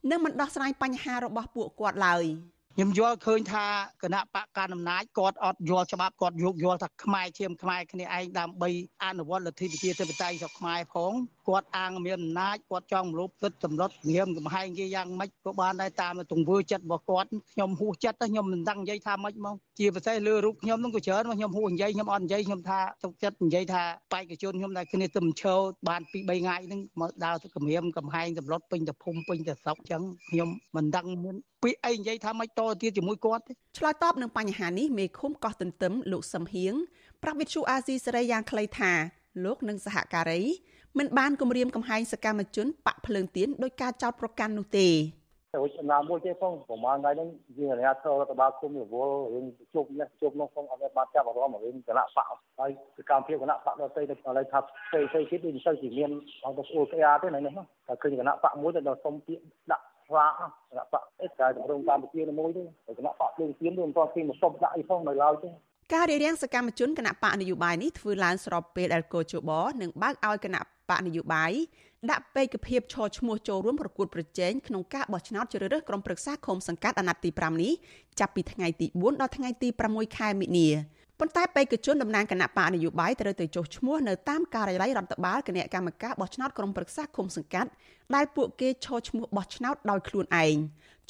[0.10, 2.26] នឹងមិនដោះស្រាយបញ្ហារបស់ពួកគាត់ឡើយ។
[2.76, 3.66] ខ្ញុំយល់ឃើញថា
[4.04, 8.70] គណៈបកកណ្ដាលអំណាចគាត់អត់យល់ច្បាប់គាត់យកយល់ថាខ្មែរជាមខ្មែរគ្នាឯងដើម្បី
[9.04, 11.12] អនុវត្តលទ្ធិប្រជាធិបតេយ្យរបស់ខ្មែរផង
[11.48, 23.84] គាត់អាងមានអំណាចគាត់ចង់មលុបទឹកសម្លុតងៀមកំហែងគេយ៉ាងម៉េចក៏បានដែរតាមទង្វើចិត្តរបស់គាត់ខ្ញុំហួសចិត្តខ្ញុំមិនដឹងនិយាយថាម៉េចមកជាពិសេសលើរូបខ្ញុំនឹងក៏ច្រើនមកខ្ញុំហួសនិយាយខ្ញុំអត់និយាយខ្ញុំថាទុកចិត្តនិយាយថា
[24.14, 36.74] បេក្ខជនខ្ញុំដែលគ្នាទៅមិនឈរបានពី3ថ្ងៃហ្នឹងមកដើរទៅគម្រាមកំហែងសម្លុតពេញទៅភូមិពេញទៅស្រុកអញ្ចឹងខ្ញុំមិនដឹងមាន ពាក្យអីនិយាយថាម៉េចតទៀតជាមួយគាត់ទេឆ្លើយតបនឹងបញ្ហានេះមេឃុំកោះទន្ទឹមលោកសឹមហៀង
[37.24, 38.92] ប្រាប់វិទ្យុអាស៊ីសេរីយ៉ាងខ្លីថា
[39.46, 40.42] លោកនិងសហការី
[40.98, 44.88] មិនបានគម្រាមកំហែងសកម្មជនបាក់ភ្លើងទៀនដោយការចោទប្រកាន់នោះទេ
[45.54, 52.28] ទៅណាមួយទេផងប្រហែលថ្ងៃហ្នឹងយើងអាជ្ញាធររដ្ឋបាលគុំរវល់រឿងជប់នេះជប់នោះផងអត់បានចាប់អារម្មណ៍រឿងគណៈបក
[52.60, 56.10] ហើយសកម្មភាពគណៈបកដទៃទៅឥឡូវថាផ្សេងផ្សេងទៀតដូចទៅជាមាន
[56.46, 60.32] អត់ទៅស្អួលក្រាទេហ្នឹងណាតែឃើញគណៈបកមួយទៅដល់សុំពាក្យដាក់ ស្វាគ
[60.78, 62.64] ណៈបកអេសតែតម្រង់កម្ពុជាមួយទេ
[62.98, 65.50] គណៈបកភ្លើងទៀនវាមិនទាន់គេមកសុំដាក់អីផងនៅឡើយទេ
[65.94, 71.54] ការរៀបរៀងសកម្មជនគណៈបកនយោបាយនេះធ្វើឡើងស្របពេលដែលកោជបនឹងបើកឲ្យគណៈបកនយោបាយ
[72.12, 77.74] ដាក់ពេកភាពឈរឈ្មោះចូលរួមប្រកួតប្រជែងក្នុងការបោះឆ្នោតជ្រើសរើសក្រុមប្រឹក្សាឃុំសង្កាត់អាណត្តិទី5នេះ
[78.20, 80.68] ចាប់ពីថ្ងៃទី4ដល់ថ្ងៃទី6ខែមិនិនា
[81.24, 87.70] ប៉ុន្តែបេក្ខជនតំណាងគណៈបកនយោបាយត្រូវទៅចុះឈ្មោះនៅតាមការិយាល័យរដ្ឋបាលគណៈកម្មការបោះឆ្នោតក្រុមប្រឹក្សាឃុំសង្កាត់
[88.16, 90.56] ដែលពួកគេឈរឈ្មោះបោះឆ្នោតដោយខ្លួនឯង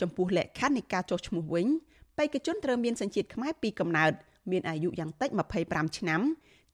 [0.02, 1.68] ចំពោះលក្ខខណ្ឌនៃការចុះឈ្មោះវិញ
[2.18, 4.12] បេក្ខជនត្រូវមានសញ្ជាតិខ្មែរពីកំណើត
[4.52, 5.30] មានអាយុយ៉ាងតិច
[5.64, 6.22] 25ឆ្នាំ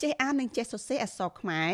[0.01, 1.69] ចេះអាននិងចេះសរសេរអក្សរខ្មែរ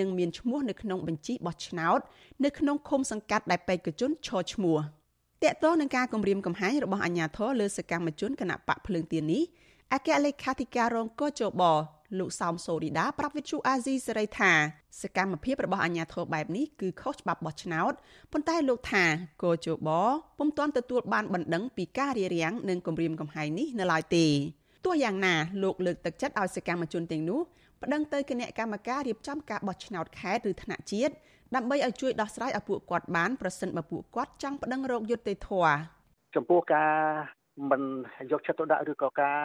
[0.00, 2.00] និងមានឈ្មោះនៅក្នុងបញ្ជីបោះឆ្នោត
[2.44, 4.78] នៅក្នុងឃុំសង្កាត់ដែលបេក្ខជនឈរឈ្មោះ
[5.44, 9.44] តកតងនឹងការគម្រាមកំហែងរបស់អាជ្ញាធរលើសកម្មជនគណៈបកភ្លើងទៀននេះ
[9.94, 11.62] អគ្គលេខាធិការរងកោជប
[12.18, 14.52] លោកសោមសូរីដាប្រាប់វិទ្យុអាស៊ីសេរីថា
[15.02, 17.92] សកម្មភាពរបស់អាជ្ញាធរបែបនេះគឺខុសច្បាប់បោះឆ្នោត
[18.32, 19.04] ប៉ុន្តែលោកថា
[19.42, 19.90] កោជប
[20.38, 24.26] ពុំទាន់ទទួលបានបណ្ដឹងពីការរារាំងនិងគម្រាមកំហែងនេះនៅឡើយទេ
[24.84, 27.40] ទោះយ៉ាងណាលោកលើកទឹកចិត្តឲ្យសកម្មជនទាំងនោះ
[27.82, 31.12] ប្តឹងទៅគណៈកម្មការរៀបចំការបោះឆ្នោតខេត្តឬថ្នាក់ជាតិ
[31.54, 35.74] ដើម្បីឲ្យជួយដោះស្រាយឲ្យពួកគាត់បានប្រសិនបើពួកគាត់ចង់ប្តឹងរកយុត្តិធម៌
[36.34, 37.39] ចំពោះការ
[37.70, 37.82] មិន
[38.32, 39.38] យកចិត្តទុកដាក់ឬក៏ការ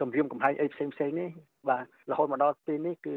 [0.00, 1.28] គម្រាមកំហែងអីផ្សេងផ្សេងនេះ
[1.68, 3.16] បាទរហូតមកដល់ពេលនេះគឺ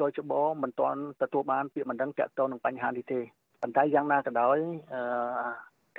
[0.00, 3.20] កោចបមិនទាន់ទទួលបានពាក្យបណ្ដឹងតាក់ទងនឹងបញ្ហានេះទេ
[3.62, 4.58] ប៉ុន្តែយ៉ាងណាក៏ដោយ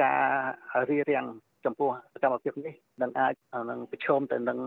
[0.02, 0.24] ការ
[0.90, 1.26] រៀបរៀង
[1.66, 3.34] ចំពោះសកម្មភាពនេះនឹងអាច
[3.70, 4.60] នឹងប្រឈមទៅនឹង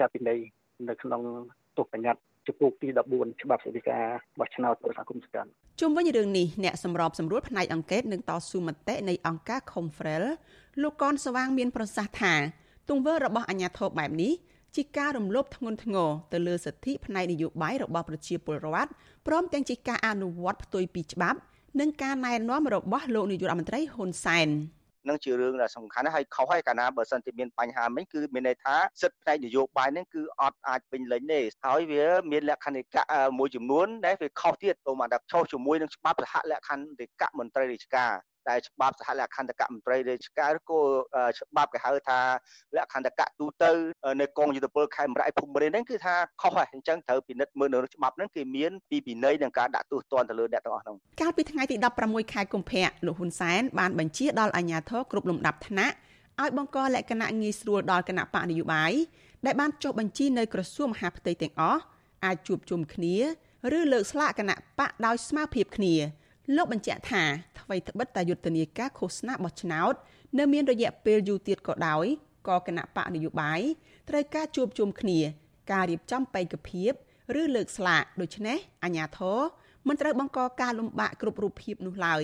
[0.00, 0.38] ការពិន័យ
[0.88, 1.22] នៅក្នុង
[1.76, 10.24] ទោសបញ្ញត្តិ ចំពោះទី14ច្បាប់សេដ្ឋកិច្ចបោះឆ្នោតប្រសាគុំសកម្មជុំវិញរឿងនេះអ្នកសម្របសម្រួលផ្នែកអង្កេតនឹងតស៊ូមតិនៃអង្គការ Confrel
[10.82, 12.34] លោកកនស្វាងមានប្រសាសន៍ថា
[12.88, 14.32] ទង្វើរបស់អាញាធរបែបនេះ
[14.76, 18.90] ជាការរំលោភធ្ងន់ធ្ងរទៅលើសិទ្ធិផ្នែកនយោបាយរបស់ប្រជាពលរដ្ឋ
[19.26, 21.38] ព្រមទាំងជាការអនុវត្តផ្ទុយពីច្បាប់
[21.80, 24.48] និងការណែនាំរបស់លោកនាយករដ្ឋមន្ត្រីហ៊ុនសែន
[25.08, 32.98] នឹងជារឿងដែលសំខាន់ហើយខុសហើយកាលណាបើសិនជាមានបញ្ហាមិញគឺមានន័យថាសិទ្ធិផ្នែកនយោបាយហ្នឹងគឺអត់អាចពេញលេញទេហើយវាមានលក្ខណ្ឌ
[33.38, 38.12] មួយចំនួនដែលវាខុសទៀតព្រោះមកដល់ខុសជាមួយនឹងច្បាប់សហលក្ខណ្ឌមន្ត្រីរាជការ
[38.50, 40.80] ដែលច្បាប់សហលក្ខន្តិកៈមន្ត្រីរាជការឬក៏
[41.38, 42.18] ច្បាប់គេហៅថា
[42.76, 43.70] លក្ខន្តិកៈទូទៅ
[44.20, 55.94] នៅកងយុទ្ធពលខេមរៈភូមិរិនហ្នឹងគឺថាខុសហើយអញ្ចឹងត្រូវពិនិត្យមើលនៅច្បាប់ហ្នឹងគេមានពីពិន័យនឹងការដាក់ទោសទណ្ឌទៅលើអ្នកទាំងអស់ហ្នឹងកាលពីថ្ងៃទី16ខែកុម្ភៈលោកហ៊ុនសែនបានបញ្ជាដល់អាជ្ញាធរគ្រប់លំដាប់ថ្នាក់
[56.42, 58.92] ឲ្យបង្កលក្ខណៈងាយស្រួលដល់គណៈបកនយោបាយ
[59.46, 61.80] ដែលបានចុះបញ្ជីនៅក្រសួងមហាផ្ទៃទាំងអស់
[62.24, 63.16] អាចជួបជុំគ្នា
[63.78, 65.94] ឬលើកស្លាកគណៈបកដោយស្មារភាពគ្នា
[66.56, 67.22] លោកបញ្ជាក់ថា
[67.60, 69.94] អ្វីត្បិតតែយុទ្ធនាការឃោសនាបោះឆ្នោត
[70.38, 72.06] នៅមានរយៈពេលយូរទៀតក៏ដោយ
[72.48, 73.60] ក៏គណៈបកនយោបាយ
[74.08, 75.18] ត្រូវការជួបជុំគ្នា
[75.72, 76.92] ការរៀបចំបេក្ខភាព
[77.40, 79.38] ឬលើកស្លាកដូច្នេះអាញាធរ
[79.88, 82.22] មិនត្រូវបង្កការលំបាកគ្រប់រូបភាពនោះឡើយ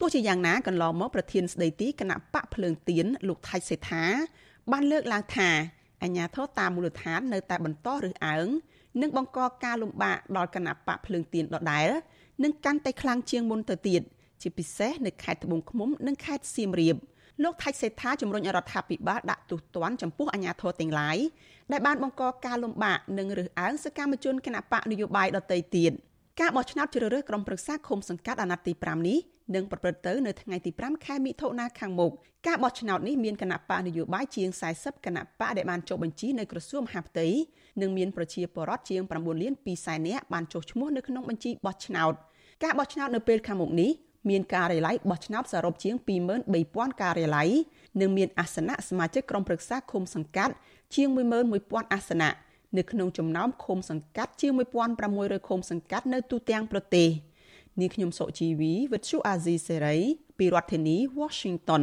[0.00, 4.04] ទោះជាយ៉ាងណាកន្លងមកប្រធានស្ដីទីគណៈបកភ្លើងទៀនលោកថៃសេដ្ឋា
[4.72, 5.50] បានលើកឡើងថា
[6.02, 8.48] អាញាធរតាមមូលដ្ឋាននៅតែបន្តរើសអើង
[9.00, 11.88] និងបង្កការលំបាកដល់គណៈបកភ្លើងទៀនដដែល
[12.42, 14.02] និងកាន់តែខ្លាំងជាងមុនទៅទៀត
[14.42, 16.96] ជាពិសេសនៅខេត្តត្បូងឃ្មុំនិងខេត្តសៀមរាប
[17.42, 21.18] លោកថៃសេដ្ឋាជំរុញរដ្ឋាភិបាលដាក់ទោសទណ្ឌចំពោះអាជ្ញាធរទាំងឡាយ
[21.72, 25.92] ដែលបានបង្កការលំបាកនិងរើសអើងសកម្មជនគណបកនយោបាយដទៃទៀត
[26.40, 29.18] ការបោះឆ្នោតជ្រើសរើសក្រុមប្រឹក្សាឃុំសង្កាត់អាណត្តិទី5នេះ
[29.54, 32.12] នឹងប្រព្រឹត្តទៅនៅថ្ងៃទី5ខែមិថុនាខាងមុខ
[32.46, 37.26] ការបោះឆ្នោតនេះមានគណៈបកនយោបាយជាង40គណៈបកដែលបានចុះបញ្ជីនៅក្រសួងមហាផ្ទៃ
[37.80, 42.12] និងមានប្រជាពលរដ្ឋជាង9លាន2សែននាក់បានចុះឈ្មោះនៅក្នុងបញ្ជីបោះឆ្នោត
[42.62, 43.90] ការបោះឆ្នោតនៅពេលខាងមុខនេះ
[44.30, 45.94] មានការិយាល័យបោះឆ្នោតសរុបជាង
[46.48, 47.48] 23000ការិយាល័យ
[48.00, 50.54] និងមានអាសនៈសមាជិកក្រុមប្រឹក្សាឃុំសង្កាត់
[50.94, 51.08] ជាង
[51.50, 52.30] 11000អាសនៈ
[52.76, 54.52] នៅក្នុងចំណោមឃុំសង្កាត់ជាង
[55.00, 57.08] 1600ឃុំសង្កាត់នៅទូទាំងប្រទេស
[57.80, 59.96] នាងខ្ញុំសុជីវីវិទ្យុអាស៊ីសេរី
[60.38, 61.82] ពីរដ្ឋធានី Washington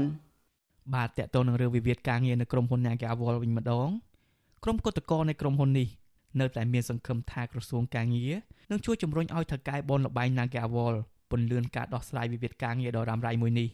[0.93, 3.89] បាទតកតទៅនឹងរឿងវិវាទការងារនៅក្រុមហ៊ុន Nagawal វិញម្ដង
[4.63, 5.87] ក្រុមគឧតកោនៃក្រុមហ៊ុននេះ
[6.39, 8.33] នៅតែមានសង្ឃឹមថាក្រសួងការងារ
[8.71, 10.95] នឹងជួយជំរុញឲ្យថៅកែបនលបែង Nagawal
[11.31, 13.69] ពន្លឿនការដោះស្រាយវិវាទការងារដ៏រ៉ាំរ៉ៃមួយនេះ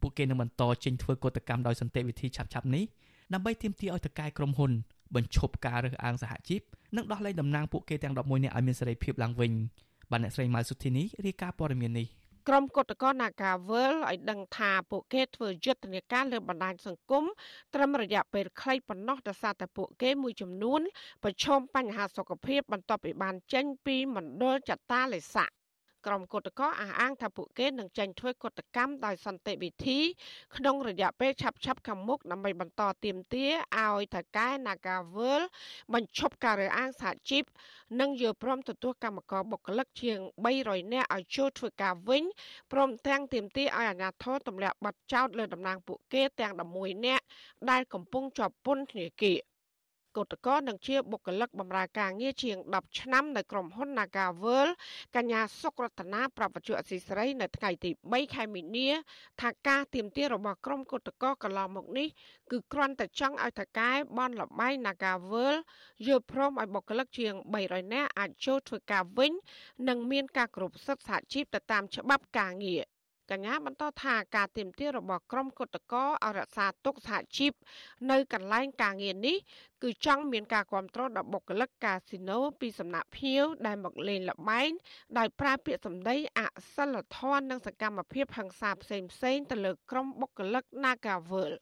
[0.00, 2.84] ពួកគេនឹងបន្តចេញធ្វើកតកម្មដោយសន្តិវិធីឆាប់ៗនេះ
[3.32, 4.72] ដើម្បីទាមទារឲ្យថៅកែក្រុមហ៊ុន
[5.14, 6.60] បញ្ឈប់ការរើសអើងសហជីព
[6.96, 9.52] និងដោះលែងតំណាងពួកគេទាំង11នាក់ឲ្យមានសេរីភាពឡើងវិញ
[10.10, 12.06] បាទអ្នកស្រីម៉ៅសុធីនីរាយការណ៍ព័ត៌មាននេះ
[12.48, 17.24] ក្រុមគឧតកោនាការវើលឲ្យដឹងថាពួកគេធ្វើយុទ្ធនាការលើបណ្ដាញសង្គម
[17.74, 20.80] ត្រឹមរយៈពេលខ្លីប៉ុណ្ណោះដោយសារតែពួកគេមួយចំនួន
[21.22, 25.50] ប្រឈមបញ្ហាសុខភាពបន្ទាប់ពីបានចេញពីមណ្ឌលចតាលេស័ក
[26.06, 29.98] ក្រុមគឧតកោអះអាងថាពួកគេនឹងចេញធ្វើកុតកម្មដោយសន្តិវិធី
[30.56, 33.46] ក្នុងរយៈពេលឆាប់ឆាប់ខាងមុខដើម្បីបន្តទៀមទា
[33.78, 35.42] ឲ្យថៅកែ Nagavel
[35.94, 37.44] បញ្ឈប់ការរើអាងសហជីព
[38.00, 40.18] និងយល់ព្រមទទួលកម្មករបុគ្គលិកជាង
[40.56, 42.24] 300នាក់ឲ្យចូលធ្វើការវិញ
[42.72, 47.24] ព្រមទាំងទៀមទាឲ្យអាជ្ញាធរទម្លាក់ប័ណ្ណចោទលើតំណាងពួកគេទាំង11នាក់
[47.70, 49.38] ដែលកំពុងជាប់ពន្ធនាគារ
[50.16, 54.68] កោតកោនឹងជាបុគ្គលិកបម្រើការងារជាង10ឆ្នាំនៅក្រុមហ៊ុន Nagavel
[55.16, 58.88] កញ្ញាសុករតនាប្រពន្ធអសីស្រីនៅថ្ងៃទី3ខែមីនា
[59.40, 62.08] ថាការទៀមទារបស់ក្រុមកោតកោកន្លងមកនេះ
[62.50, 65.54] គឺគ្រាន់តែចង់ឲ្យថកែបនលបែង Nagavel
[66.06, 69.32] យល់ព្រមឲ្យបុគ្គលិកជាង300នាក់អាចចូលធ្វើការវិញ
[69.88, 72.95] និងមានការគ្រប់សិទ្ធិសហជីពទៅតាមច្បាប់ការងារ
[73.30, 77.52] កញ្ញាបន្តថាការទៀមទារបស់ក្រុមគុតកោអរក្សាទុកសហជីព
[78.10, 79.36] នៅកន្លែងការងារនេះ
[79.82, 84.70] គឺចង់មានការគ្រប់គ្រងដល់បុគ្គលិកកាស៊ីណូពីសំណាក់ភៀវដែលមកលេងល្បែង
[85.18, 86.40] ដោយប្រើពាក្យសម្ដីអ
[86.74, 91.52] សិលធម៌និងសកម្មភាពហិង្សាផ្សេងៗទៅលើក្រុមបុគ្គលិក Nagavel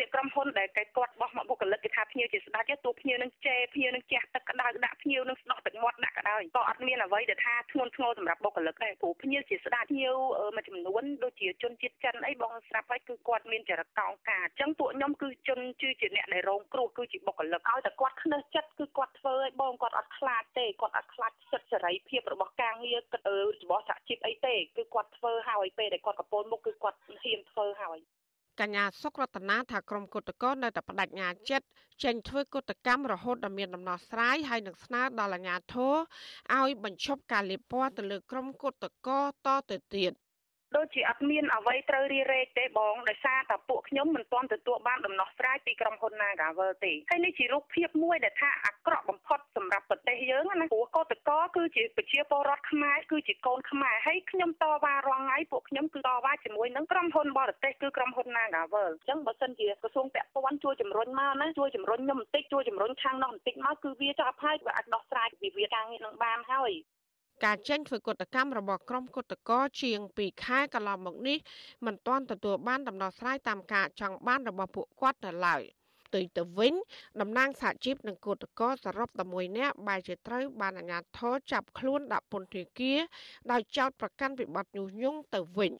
[0.00, 10.14] ពាក្យក្រុមហ៊ុនដែលគេគាត់បោះមកបុគ្គលិកគេថាភ្ញៀវជាស្ដេចទូភ្ញៀវនឹងជេរភ្ញៀវនឹងជះទឹកក្តៅដាក់ភ្ញៀវនឹងស្ដោះទឹកមាត់ដាក់ក្តៅក៏អត់មានអ្វីដែលថាធ្ងន់ធ្ងរសម្រាប់បុគ្គលិកដែរព្រោះភ្ញៀវជាស្ដេចភ្ញៀវ
[10.56, 22.98] មួយចំនួនដូចជាជនជាតិចិនអីបងស្រាប់ហើយគឺគាត់មានចរិតកោងការអញ្ចឹងពួកខ្ញុំគឺជនគឺជាអ្នកដែលរងគ្រោះគឺជាបុគ្គលិកឲ្យតែគាត់ខ្នើសចិត្តគឺគាត់ធ្វើឲ្យបងគាត់អត់ខ្លាចទេគាត់អត់ខ្លាចសិទ្ធិសេរីភាពរបស់ការងារ
[23.62, 27.98] របស់សហជីពអីទេគឺគាត់ធ្វើហើយពេលដែលគាត់កពូលមុខគឺគាត់ហ៊ានធ្វើហើយ
[28.60, 31.66] កញ្ញាសុករតនាថាក្រុមគុតកោនៅតែបដិញ្ញាចិត្ត
[32.04, 35.94] ចេញធ្វើគុតកម្មរហូតដល់មានដំណោះស្រាយហើយនឹងស្នើដល់អាជ្ញាធរ
[36.58, 40.12] ឲ្យបញ្ឈប់ការលាបពណ៌ទៅលើក្រុមគុតកោតទៅទៀត
[40.76, 66.72] ដូចជាអត់មានអ្វីត្រូវរីរែកទេបងដោយសារតែពួកខ្ញុំមិនទាន់ទទួលបានដំណោះស្រាយពីក្រុមហ៊ុន Nagavel ទេហើយនេះជារូបភាពមួយដែលថាអាក្រក់បំផុតសម្រាប់ប្រទេសយើងណាព្រោះកោតកោគឺជាប្រជាពលរដ្ឋខ្មែរគឺជាកូនខ្មែរហើយខ្ញុំតវ៉ារាល់ថ្ងៃពួកខ្ញុំគឺតវ៉ាជាមួយនឹងក្រុមហ៊ុនបរទេសគឺក្រុមហ៊ុន Nagavel អញ្ចឹងបើសិនជាក្រសួងពាក់ព័ន្ធជួយជំរុញមកណាជួយជំរុញខ្ញុំបន្តិចជួយជំរុញខាងនោះបន្តិចមកគឺវាចាប់ហើយវាអាចដោះស្រាយវិវាទការងារនឹងបានហើយ
[67.44, 71.38] ការចេញធ្វើកតកម្មរបស់ក្រុមគតកោជាង2ខែកន្លងមកនេះ
[71.86, 75.62] មិនទាន់ទទួលបានដំណោះស្រាយតាមការចង់បានរបស់ពួកគាត់នៅឡើយ
[76.06, 76.74] ផ្ទុយទៅវិញ
[77.20, 82.98] តំណាងសហជីពនិងគតកោសរុប11នាក់បែរជាត្រូវបានអាជ្ញាធរចាប់ខ្លួនដាក់ពន្ធនាគារ
[83.50, 85.72] ដោយចោទប្រកាន់ពីបទញុះញង់ទៅវិញ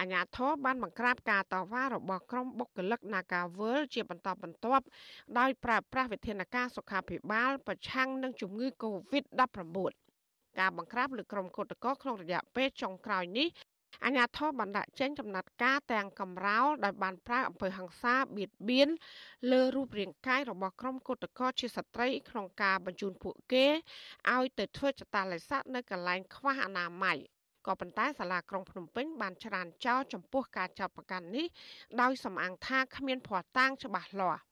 [0.00, 4.84] អាញាធរបានបង្ក្រាបការតវ៉ារបស់ក្រុមបុគ្គលិក Nagavel ជាបន្តបន្ទាប់
[5.38, 10.03] ដោយប្រើប្រាស់វិធានការសុខាភិបាល ប្រឆាំងនឹងជំងឺ Covid-19
[10.60, 13.48] ការបង្ក្រាបលើក្រុមគឧតកោក្នុងរយៈពេលចុងក្រោយនេះ
[14.04, 18.88] អាញាធរបានដាក់ចេញចំណាត់ការទាំងកំរោលដោយបានប្រើអំពើហិង្សាបៀតបៀន
[19.52, 23.66] លើរូបរាងកាយរបស់ក្រុមគឧតកោជាស្ត្រីក្នុងការបញ្ជូនពួកគេ
[24.34, 27.18] ឲ្យទៅធ្វើចតាឡេស័កនៅកន្លែងខ្វះអនាម័យ
[27.66, 31.46] ក៏ប៉ុន្តែសាលាក្រុងភ្នំពេញបានច្រានចោលចំពោះការចាប់ប្រកាន់នេះ
[32.00, 34.42] ដោយសំអាងថាគ្មានភ័ស្តុតាងច្បាស់លាស់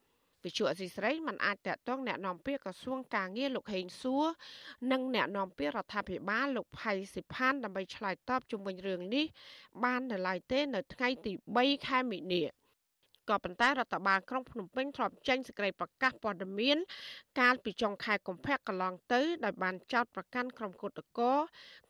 [0.43, 4.26] វិទ្យុអសីស្រីមិនអាចតាក់ទងแนะនាំពាក្យក្រសួងការងារលោកហេងសួរ
[4.91, 9.26] និងแนะនាំពាក្យរដ្ឋាភិបាលលោកផៃសិផានដើម្បីឆ្លើយតបជុំវិញរឿងនេះ
[9.84, 12.43] បាននៅឡើយទេនៅថ្ងៃទី3ខែមីនា
[13.29, 16.79] ក៏ប៉ុន្តែរដ្ឋបាលក្រុងភ្នំពេញធ្លាប់ចេញសេចក្តីប្រកាសព័ត៌មាន
[17.41, 21.33] កាលពីចុងខែកុម្ភៈកន្លងទៅដោយបានចោទប្រកាន់ក្រុមគឧតកោ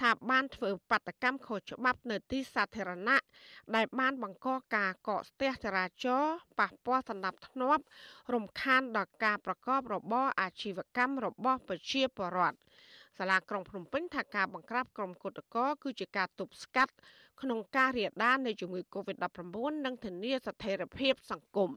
[0.03, 3.23] ថាបានធ្វើបាតកម្មខុសច្បាប់នៅទីសាធារណៈ
[3.75, 7.83] ដែលបានបង្កការកកស្ទះចរាចរណ៍ប៉ះពាល់សណ្ដាប់ធ្នាប់
[8.35, 12.59] រំខានដល់ការប្រកបរបរអាជីវកម្មរបស់ប្រជាពលរដ្ឋ
[13.19, 16.93] សាលាក្រុងភ្នំពេញថាការបង្ក្រាបក្រុមគឧតកោគឺជាការទប់ស្កាត់
[17.43, 19.41] ក្នុងការរាលដាលនៃជំងឺ Covid-19
[19.85, 21.71] និងធានាស្ថិរភាពសង្គម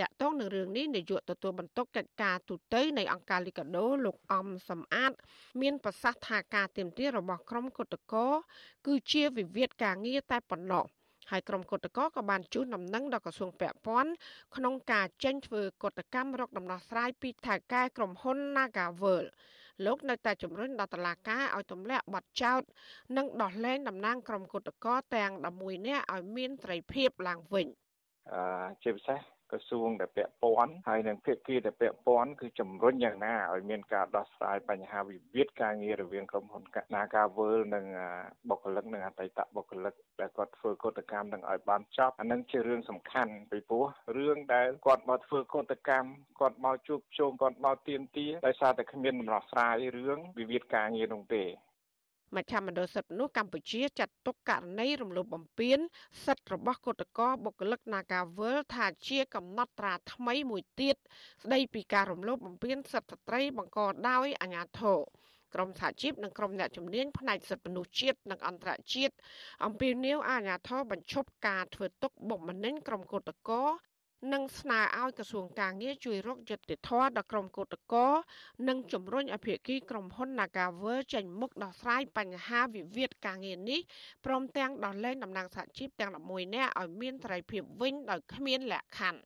[0.00, 5.12] តកតងនឹងរឿងនេះនាយកទទួលបន្ទុកកិច្ចការទូតនៃអង្គការលីកាដូលោកអំសំអាត
[5.60, 8.26] មានប្រសាសន៍ថាការទៀមទារបស់ក្រុមគុតកោ
[8.86, 10.84] គឺជាវិវាទការងារតែប៉ុណ្ណោះ
[11.30, 14.10] ហើយក្រុមគុតកោក៏បានជួនដំណឹងដល់ក្រសួងពាក់ព័ន្ធ
[14.56, 19.24] ក្នុងការចេញធ្វើកតកម្មរកដំណោះស្រាយពីថៅកែក្រុមហ៊ុន Nagavel
[19.84, 22.62] លោកនៅតែជំរុញដល់តុលាការឲ្យទម្លាក់បទចោទ
[23.16, 27.66] និងដោះលែងតំណាងក្រុមគុតកោទាំង11នាក់ឲ្យមានត្រីភាពឡើងវិញ
[28.32, 28.40] អឺ
[28.82, 37.84] ជាពិសេស ក្រសួងដែលពាក់ព័ន្ធហើយនិងភាគីដែលពាក់ព័ន្ធគឺជំរុញយ៉ាងណាឲ្យមានការដោះស្រាយបញ្ហាវិវាទការងាររវាងក្រុមហ៊ុន Nagavel និង
[38.48, 46.08] បុគ្គលិកនិងអតីតបុគ្គលិកដែលគាត់ធ្វើកតកម្មនឹងឲ្យបានចប់អានឹងជារឿងសំខាន់ពីព្រោះរឿងដែលគាត់មកធ្វើកតកម្ម
[46.40, 51.44] គាត់មកជួបជុំគាត់មកទៀមទាដោយសារតែគ្មានដំណោះស្រាយរឿងវិវាទការងារនោះទេ
[52.36, 55.78] មជ្ឈមណ្ឌលសិទ្ធិមនុស្សកម្ពុជាចាត់ទុកករណីរំលោភបំពាន
[56.24, 60.96] សិទ្ធិរបស់គឧតកោបុគ្គលិក Nagavel ថាជាកំណត់ត្រាថ្មីមួយទៀត
[61.42, 65.00] ស្ដីពីការរំលោភបំពានសិទ្ធិស្ត្រីបង្កដោយអាជ្ញាធរ
[65.54, 69.14] ក្រមសហជីពនិងក្រមអ្នកជំនាញផ្នែកសិទ្ធិមនុស្សជាតិនិងអន្តរជាតិ
[69.64, 73.62] អំពាវនាវអាជ្ញាធរបញ្ឈប់ការធ្វើទុកបុកម្នេញក្រុមគឧតកោ
[74.32, 78.08] និងស្នើឲ្យក្រសួងការងារជួយរកយុត្តិធម៌ដល់ក្រុមគឧតកោ
[78.68, 83.80] និងជំរុញអភិគីក្រុមហ៊ុន Nagawer ចេញមុខដោះស្រាយបញ្ហាវិវាទការងារនេះ
[84.24, 89.20] ព្រមទាំងដោះលែងតំណាងសហជីពទាំង11នាក់ឲ្យមានសេរីភាពវិញដោយគ្មានលក្ខខណ្ឌ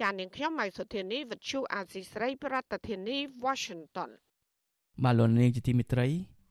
[0.00, 4.10] ចាននាងខ្ញុំម៉ៃសុធានីវិទ្យុអាស៊ីស្រី ប្រធានាធិបតី Washington
[5.04, 6.08] បាទលោកនាងជាទីមេត្រី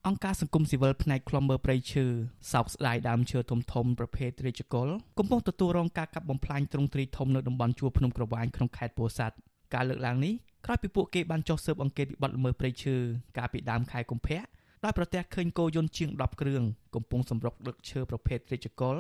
[0.10, 2.06] អង្គការសង្គមស៊ីវិលផ្នែកខ្លំមើព្រៃឈើ
[2.52, 4.88] សោកស្ដាយដើមឈើធំធំប្រភេទរាជកុល
[5.20, 9.36] កំពុងទទួលរងការកាប់បំផ្លាញទ្រង់ទ្រីធំនៅតំបន់ជួរភ្នំក្រវាញក្នុងខេត្តពោធិ៍សាត់
[9.74, 10.34] ការលើកឡើងនេះ
[10.66, 12.96] ក្រោយពីពួកគេបានចុះស៊ើបអង្កេតវិបត្តិល្មើសព្រៃឈើ
[13.38, 14.42] កាលពីដើមខែកុម្ភៈ
[14.84, 16.64] ដោយប្រទះឃើញគោយន្តជាង10គ្រឿង
[16.96, 18.96] កំពុងសម្រុកដឹកឈើប្រភេទរាជកុល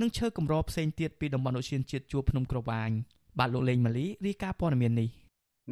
[0.00, 2.90] និងឈើកម្រផ្សេងទៀតពីតំបន់ឧទ្យានជាតិជួរភ្នំក្រវាញ
[3.38, 5.08] បាទលោកលេងម៉ាលីរាយការណ៍ព័ត៌មាននេះ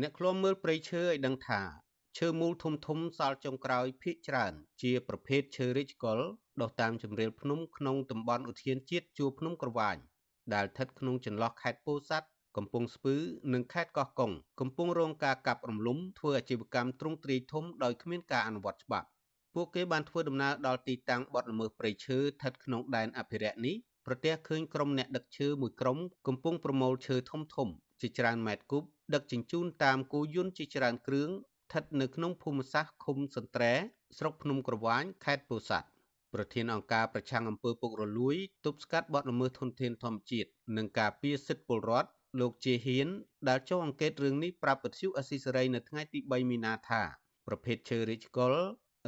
[0.01, 1.88] អ្នកឃ្លាំមើលព្រៃឈើឲ្យដឹងថា
[2.22, 4.52] ឈើមូលធំធំសល់ចុងក្រោយភាគច្រើន
[4.83, 6.18] ជាប្រភេទឈើរិចកុល
[6.62, 9.96] ដុះតាមជម្រាលភ្នំក្នុងតំបន់ឧទ្យានជាតិជួរភ្នំក្រវាញ
[10.54, 13.16] ដែលស្ថិតក្នុងចន្លោះខេត្តពោធិ៍សាត់កំពង់ស្ពឺ
[13.52, 19.09] និងខេត្តកោះកុងកំពុងរងការកាប់រំលំធ្វើអាជីវកម្មទ្រង់ទ្រាយធំដោយគ្មានការអនុវត្តច្បាប់
[19.54, 23.76] ពួកគេបានធ្វើដំណើរដល់ទីតាំងបទល្មើសព្រៃឈើស្ថិតក្នុងដែនអភិរក្សនេះ
[24.07, 27.68] ប្រទះឃើញក្រុមអ្នកដឹកឈើមួយក្រុមកំពុងប្រមូលឈើធំធំ
[28.00, 28.83] ជាច្រើនម៉ែត្រគូប
[29.14, 31.31] ដឹកជញ្ជូនតាមគោយន្តជាច្រើនគ្រឿង
[31.68, 33.74] ស្ថិតនៅក្នុងភូមិសាស្ត្រឃុំសន្ត្រែ
[34.18, 35.88] ស្រុកភ្នំក្រវាញខេត្តពោធិ៍សាត់
[36.35, 43.09] ប្រធានអង្គការប្រឆាំងអំពើពុករលួយទប់ស្កាត់បទល្មើសធនធានធម្មជាតិនិងការពារសិទ្ធិពលរដ្ឋលោកជាហ៊ាន
[43.48, 47.02] ដែលចុះអង្កេតរឿងនេះប្រាប់ពទ្យុអស៊ីសេរីនៅថ្ងៃទី3មីនាថា
[47.46, 48.54] ប្រភេទឈើរិចកុល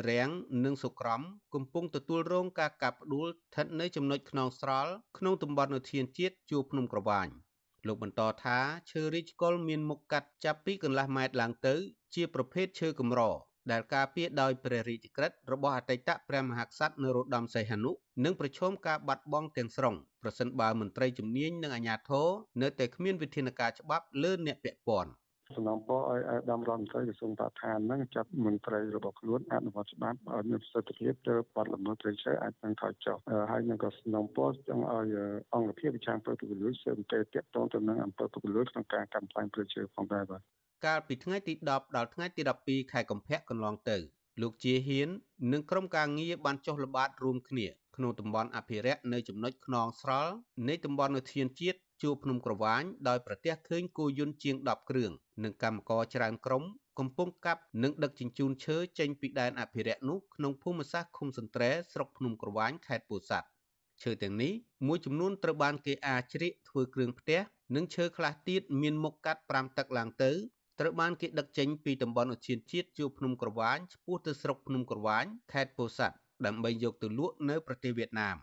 [0.09, 0.31] រាំង
[0.64, 1.20] និងសុក្រំ
[1.55, 7.29] កំពុងទទួលរងការកាប់ផ្ដួលស្ថិតនៅចំណុចខ្នងស្រល់ក្នុងតំបន់ឧទ្យានជាតិជួរភ្នំក្រវាញ
[7.87, 8.59] លោកបន្តថា
[8.90, 11.75] ឈើរិចកុលមានមុខកាត់ចាប់ពីកន្លះម៉ែត្រឡើងទៅ
[12.14, 13.23] ជាប្រភេទឈើកម្រ
[13.71, 17.90] ដែលការពារដោយព្រះរាជក្រឹត្យរបស់អតីតព្រះមហាក្សត្រនរោត្តមសីហនុ
[18.25, 22.29] និងប្រឈមការបាត់បង់ទាំងស្រុងប្រសិនបើមន្ត្រីជំនាញនិងអាជ្ញាធរ
[22.62, 25.11] នៅតែគ្មានវិធានការច្បាប់លើអ្នកពាក់ព័ន្ធ
[25.56, 33.16] សំណងពរឲ្យអាដាមរដ្ឋមន្ត្រីក្រសួងបរិស្ថានហ្នឹងចាត់មន្ត្រីរបស់ខ្លួនអនុវត្តច្បាប់ឲ្យមានប្រសិទ្ធភាពទៅបាត់ល្មើសព្រៃឈើអាចនឹងថយចុះ
[33.50, 35.16] ហើយនឹងក៏សំណងពរចង់ឲ្យ
[35.54, 40.40] អង្គភាពវិចារពើពុករលួយស៊ើបអង្កេតទាក់ទងទៅនឹងអំពើពុករលួយក្នុងការកម្មផ្លាញព្រៃឈើផងដែរបាទ
[40.86, 43.96] កាលពីថ្ងៃទី10ដល់ថ្ងៃទី12ខែកុម្ភៈកន្លងទៅ
[44.42, 45.09] លោកជាហ៊ាន
[45.53, 47.66] និងក្រុមការងារបានចុះល្បាតរួមគ្នា
[47.97, 50.32] ក្នុងតំបន់អភិរក្សនៅចំណុចខ្នងស្រល់
[50.68, 55.11] នៃតំបន់ឧទ្យានជាតិជួរភ្នំក្រវាញដោយប្រទះឃើញគោយន្តជាង10គ្រឿង
[55.45, 56.64] និងកម្មករច្រើនក្រុម
[56.99, 63.49] កំពុងកាប់និងដឹកជញ្ជូនឈើចេញពីដែនអភិរក្សនោះក្នុងភូមិសាស្ត្រឃុំសន្ត្រែស្រុកភ្នំក្រវាញខេត្តពោធិ៍សាត់
[64.03, 64.53] ឈើទាំងនេះ
[64.86, 67.41] មួយចំនួនត្រូវបានគេអាចជ្រៀកធ្វើគ្រឿងផ្ទះ
[67.74, 70.32] និងឈើខ្លះទៀតមានមុខកាត់5ទឹកឡើងទៅ
[70.80, 76.16] ត្រូវបានគេដឹកចេញពីតំបន់ឧទ្យានជាតិជួរភ្នំក្រវាញឆ្ពោះទៅស្រុកភ្នំក្រវាញខេត្តពោធិ៍សាត់
[76.47, 78.36] ដើម្បីយកទៅលក់នៅប្រទេសវៀតណាម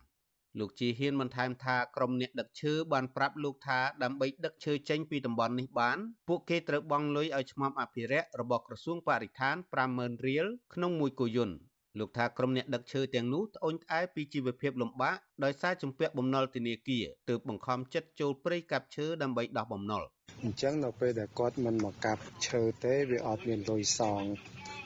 [0.59, 9.55] លោកជាហ៊ានបន្ថែមថាក្រុមអ្នកដឹកឈើបានប្រាប់លោកថាដើម្បីដឹកឈើចេញពីតំបន់នេះបានពួកគេត្រូវបង់លុយឲ្យឆ្មាំអភិរក្សរបស់ក្រសួងបរិស្ថាន
[9.91, 11.55] 50000រៀលក្នុងមួយគោយន្ត
[11.99, 20.03] លោកថាក្រុមអ្នកដឹកឈើទាំងនោះត្អូញត្អែពីជីវភាពលំបាកដោយសារជំពាក់បំណុលធនាគារទើបបង្ខំចិត្តចូលព្រៃកាប់ឈើដើម្បីដោះបំណុល
[20.43, 24.21] អញ្ចឹងនៅពេលដែលគាត់មិនមកកាប់ឈើទេវាអត់មានលុយសង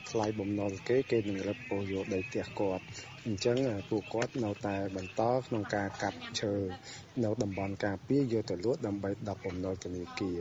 [0.09, 2.84] ថ្លៃបំណុលគេគេនឹងរឹបពោះយកដីផ្ទះគាត់
[3.26, 3.57] អញ្ចឹង
[3.89, 6.53] ពួកគាត់នៅតែបន្តក្នុងការកាប់ឈើ
[7.24, 10.39] នៅតំបន់ការពារយកទៅលក់ដើម្បីដកបំណុលធនាគារ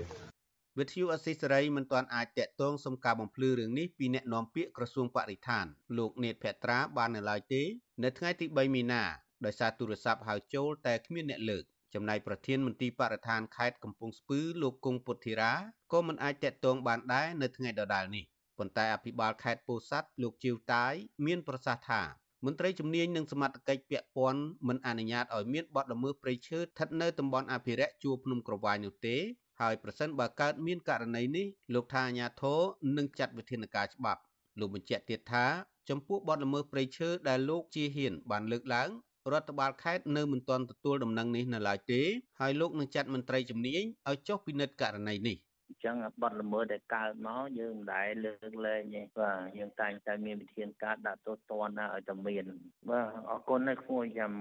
[0.78, 5.66] វិទ្យុអស៊ីសេរីមិនទាន់អាចតាក់ទងសុំការបំភ្លឺរឿងនេះពីអ្នកនាំពាក្យក្រសួងបរិស្ថាន
[5.98, 7.62] លោកនេតភត្រាបាននៅឡើយទេ
[8.02, 9.02] នៅថ្ងៃទី3មីនា
[9.44, 11.64] ដោយសារទូរស័ព្ទហៅចូលតែគ្មានអ្នកលើក
[11.94, 15.52] ចំណែកប្រធានមន្ទីរបរិស្ថានខេត្តកំពង់ស្ពឺលោកគង់ពុទ្ធីរា
[15.92, 18.24] ក៏មិនអាចតាក់ទងបានដែរនៅថ្ងៃដដែលនេះ
[18.58, 20.94] ប៉ុន្តែអភិបាលខេត្តពោធិ៍សាត់លោកជីវតាយ
[21.26, 22.02] មានប្រសាសន៍ថា
[22.44, 29.16] មន្ត្រីជំនាញនិងសមត្ថកិច្ចពាក់ព័ន្ធមិនអនុញ្ញាតឲ្យមានបទល្មើសព្រៃឈើស្ថិតនៅតំបន់អភិរក្សជួរភ្នំក្រវាញនោះទេ
[29.60, 32.60] ហើយប្រសិនបើកើតមានករណីនេះលោកថាអាញាធរ
[32.96, 34.20] នឹងចាត់វិធានការច្បាប់
[34.60, 35.46] លោកបញ្ជាក់ទៀតថា
[35.90, 38.88] ចំពោះបទល្មើសព្រៃឈើដែលលោកជាហ៊ានបានលើកឡើង
[39.32, 42.02] រដ្ឋបាលខេត្តនៅមិនទាន់ទទួលដំណឹងនេះនៅឡើយទេ
[42.40, 45.38] ហើយលោកនឹងចាត់មន្ត្រីជំនាញឲ្យចុះពិនិត្យករណីនេះ
[45.68, 52.44] អញ្ចឹងបទល្មើសដែលកើតមកយើងមិនដែលលើកលែងទេបាទយើងតែងតែមានវិធានការដាក់ទោសទណ្ឌណាឲ្យតែមាន
[52.90, 54.32] បាទអរគុណណាស់គួរចាំ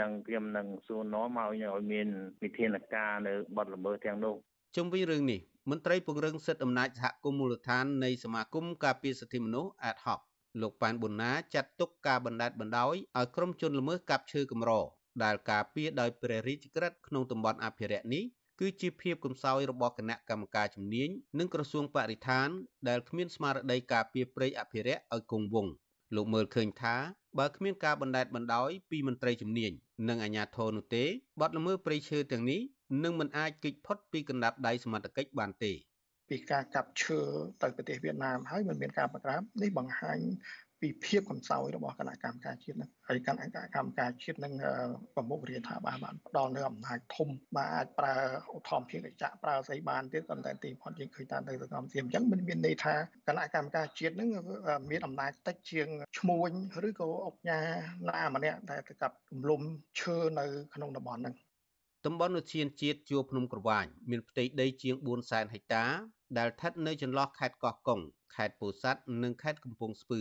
[0.00, 2.08] នឹងខ្ញុំនឹងសួរនាំឲ្យឲ្យមាន
[2.42, 4.36] វិធានការនៅបទល្មើសទាំងនោះ
[4.74, 5.40] ជុំវិញរឿងនេះ
[5.70, 10.20] មន្ត្រីពង្រឹងសិទ្ធិអំណាចសហគមន៍មូលដ្ឋាននៃសមាគមការពារសិទ្ធិមនុស្ស ad hoc
[10.60, 14.72] លោកប៉ែនប៊ុនណាចាត់ទុកការបណ្ដេតបណ្ដោយឲ្យក្រុមជនល្មើសកាប់ឈើកម្រ
[15.24, 18.24] ដែលការពារដោយព្រះរាជក្រឹត្យក្នុងតំបន់អភិរក្សនេះ
[18.60, 21.08] គឺជាភាពកំសោយរបស់គណៈកម្មការជំនាញ
[21.38, 22.48] និងក្រសួងបរិស្ថាន
[22.88, 25.74] ដែលគ្មានស្មារតីការពារព្រៃអភិរក្សឲ្យគង់វង្ស
[26.14, 26.96] លោកមើលឃើញថា
[27.38, 29.72] បើគ្មានការបណ្ដេតបណ្ដោយពីមន្ត្រីជំនាញ
[30.08, 31.04] និងអាជ្ញាធរនោះទេ
[31.40, 32.60] បទល្មើសព្រៃឈើទាំងនេះ
[33.04, 35.72] នឹងមិនអាចគេចផុតពីកណ្ដាប់ដៃសមត្ថកិច្ចបានទេ
[36.30, 37.20] ពីការកាប់ឈើ
[37.62, 40.18] ទៅប្រទេសវៀតណាមហើយមិនមានការបង្ក្រាបនេះបង្ហាញ
[40.82, 44.54] ពីភាពកំសោយរបស់គណៈកម្មការជាតិនឹងហើយគណៈកម្មការជាតិនឹង
[45.14, 48.14] ប្រមុខរាជថាបានបានផ្ដល់នៅអំណាចធំបាទអាចប្រើ
[48.54, 52.94] ឧទ្ធម្ភាគចក្រប្រើស្អីបានទៀតប៉ុន្តែទីផុតយើងឃើញតាមទៅសកម្មភាពអញ្ចឹងមិនមានន័យថា
[53.28, 54.30] គណៈកម្មការជាតិនឹង
[54.90, 56.50] មានអំណាចតិចជាងឈ្មួញ
[56.88, 57.60] ឬក៏អុកញ៉ា
[58.08, 59.62] ណាម្នាក់ដែលទៅកាប់រំលំ
[60.00, 61.34] ឈើនៅក្នុងតំបន់ហ្នឹង
[62.06, 64.94] តំបន់ឧទ្យានជាតិជួរភ្នំក្រវាញមានផ្ទៃដីជាង
[65.24, 65.84] 400,000ហិកតា
[66.38, 68.00] ដែលស្ថិតនៅចន្លោះខេត្តកោះកុង
[68.34, 70.20] ខេត្តពោធិ៍សាត់និងខេត្តកំពង់ស្ពឺ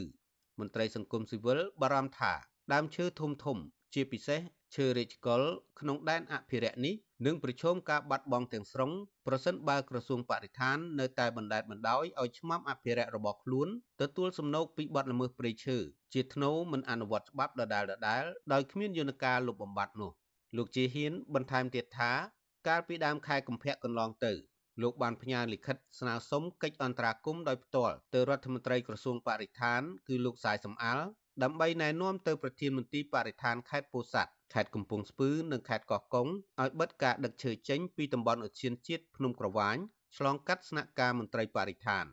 [0.59, 2.33] មន្ត្រីសង្គមស៊ីវិលបារម្ភថា
[2.73, 3.57] ដើមឈើធំធំ
[3.93, 4.39] ជាពិសេស
[4.75, 5.41] ឈើរាជកុល
[5.79, 8.91] ក្នុងដែនអភិរក្សនេះនឹងប្រឈមការបាត់បង់ទាំងស្រុង
[9.27, 13.67] ប្រសិនបើក្រសួងបរិស្ថាននៅតែបណ្តែតបណ្តោយឲ្យឆ្មាំអភិរក្សរបស់ខ្លួន
[14.01, 15.77] ទទួលសំណូកពីបទល្មើសព្រៃឈើ
[16.13, 17.87] ជាថ្នូរមិនអនុវត្តច្បាប់ដដែលៗ
[18.53, 20.11] ដោយគ្មានយន្តការលុបបំបាត់នោះ
[20.57, 22.11] លោកជាហ៊ានបន្ថែមទៀតថា
[22.67, 24.33] កាលពីដើមខែកុម្ភៈកន្លងទៅ
[24.81, 30.99] លោកបានផ្ញើលិខិតស្នើសុំកិច្ចអន្តរាគមន៍ដោយផ្ទាល់ទៅរដ្ឋមន្ត្រីក្រសួងបរិស្ថានគឺលោកសាយសំអាល
[31.43, 36.27] ដើម្បីណែនាំទៅប្រធានមន្ទីរបរិស្ថានខេត្តពោធិ៍សាត់ខេត្តកំពង់ស្ពឺនិងខេត្តកោះកុង
[36.61, 39.77] ឲ្យបិទការដឹកឈើចេញពីតំបន់ឧទ្យានជាតិភ្នំក្រវាញ
[40.17, 42.05] ឆ្លងកាត់ស្នាក់ការមន្ត្រីបរិស្ថាន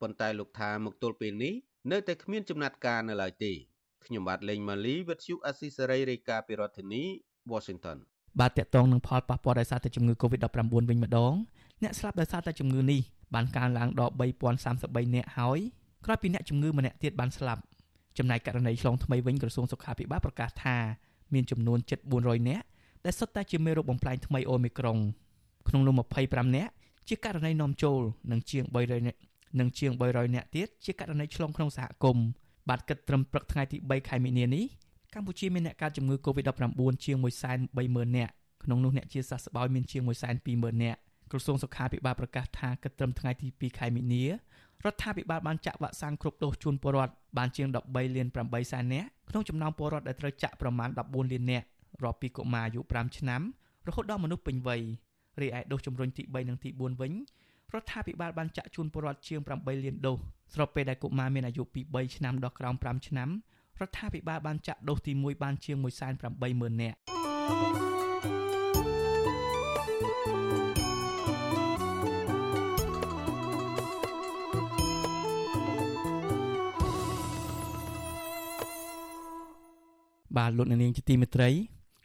[0.00, 1.54] ប៉ុន្តែលោកថាមកទល់ពេលនេះ
[1.90, 3.52] នៅតែគ្មានចំណាត់ការនៅឡើយទេ
[4.04, 7.04] ខ្ញុំបាទលេងម៉ាលីវិទ្យុអស៊ីសេរីរាយការណ៍ពីរដ្ឋធានី
[7.52, 7.96] Washington
[8.40, 10.56] បាទតកតងនឹងផលប៉ះពាល់ដោយសារតែជំងឺ Covid-19
[10.88, 11.34] វិញម្ដង
[11.82, 13.00] អ្នកស្លាប់ដោយសារតែជំងឺនេះ
[13.34, 14.12] បានកើនឡើងដល់
[14.60, 15.58] 3033នាក់ហើយ
[16.04, 17.62] ក្រោយពីអ្នកជំងឺម្នាក់ទៀតបានស្លាប់
[18.18, 20.76] ចំណែកករណីឆ្លងថ្មីវិញក្រសួងសុខាភិបាលប្រកាសថា
[21.34, 22.64] មានចំនួនជិត400នាក់
[23.04, 24.98] ដែលសុទ្ធតែជាមេរោគបំផ្លាញថ្មីអូមីក្រុង
[25.68, 26.72] ក្នុងនោះ25នាក់
[27.08, 29.18] ជាករណីនាំចូលនិងជាង300នាក់
[29.58, 32.26] និងជាង300នាក់ទៀតជាករណីឆ្លងក្នុងសហគមន៍
[32.68, 34.64] បាទគិតត្រឹមព្រឹកថ្ងៃទី3ខែមីនានេះ
[35.14, 37.16] កម្ពុជាមានអ្នកកើតជំងឺ Covid-19 ជាង
[37.66, 38.32] 130,000នាក់
[38.64, 40.02] ក្នុងនោះអ្នកជាសះស្បើយមានជាង
[40.42, 40.98] 120,000នាក់
[41.30, 44.30] ក្រសួងសុខាភិបាលប្រកាសថាគិតត្រឹមថ្ងៃទី2ខែមីនារ
[44.92, 51.66] ដ្ឋាភិបាលបានចាក់វ៉ាក់សាំងគ្រប់ដូសជូនពលរដ្ឋបានជាង13លាន8សែននាក់ក្នុងចំណោមពលរដ្ឋដែលត្រូវចាក់ប្រមាណ14លាននាក់
[52.02, 53.40] រាប់ពីកុមារអាយុ5ឆ្នាំ
[53.88, 54.82] រហូតដល់មនុស្សពេញវ័យ
[55.40, 57.12] រីឯដូសជំរុញទី3និងទី4វិញ
[57.74, 60.16] រដ្ឋាភិបាលបានចាក់ជូនពលរដ្ឋជាង8លានដូស
[60.54, 63.28] ស្របពេលដែលកុមារមានអាយុពី3ឆ្នាំដល់ក្រោម5ឆ្នាំ
[63.82, 66.96] រដ្ឋាភិបាលបានចាក់ដូសទី1បានជាង180,000នាក់
[80.36, 81.50] បាទលោកនាងជាទីមេត្រី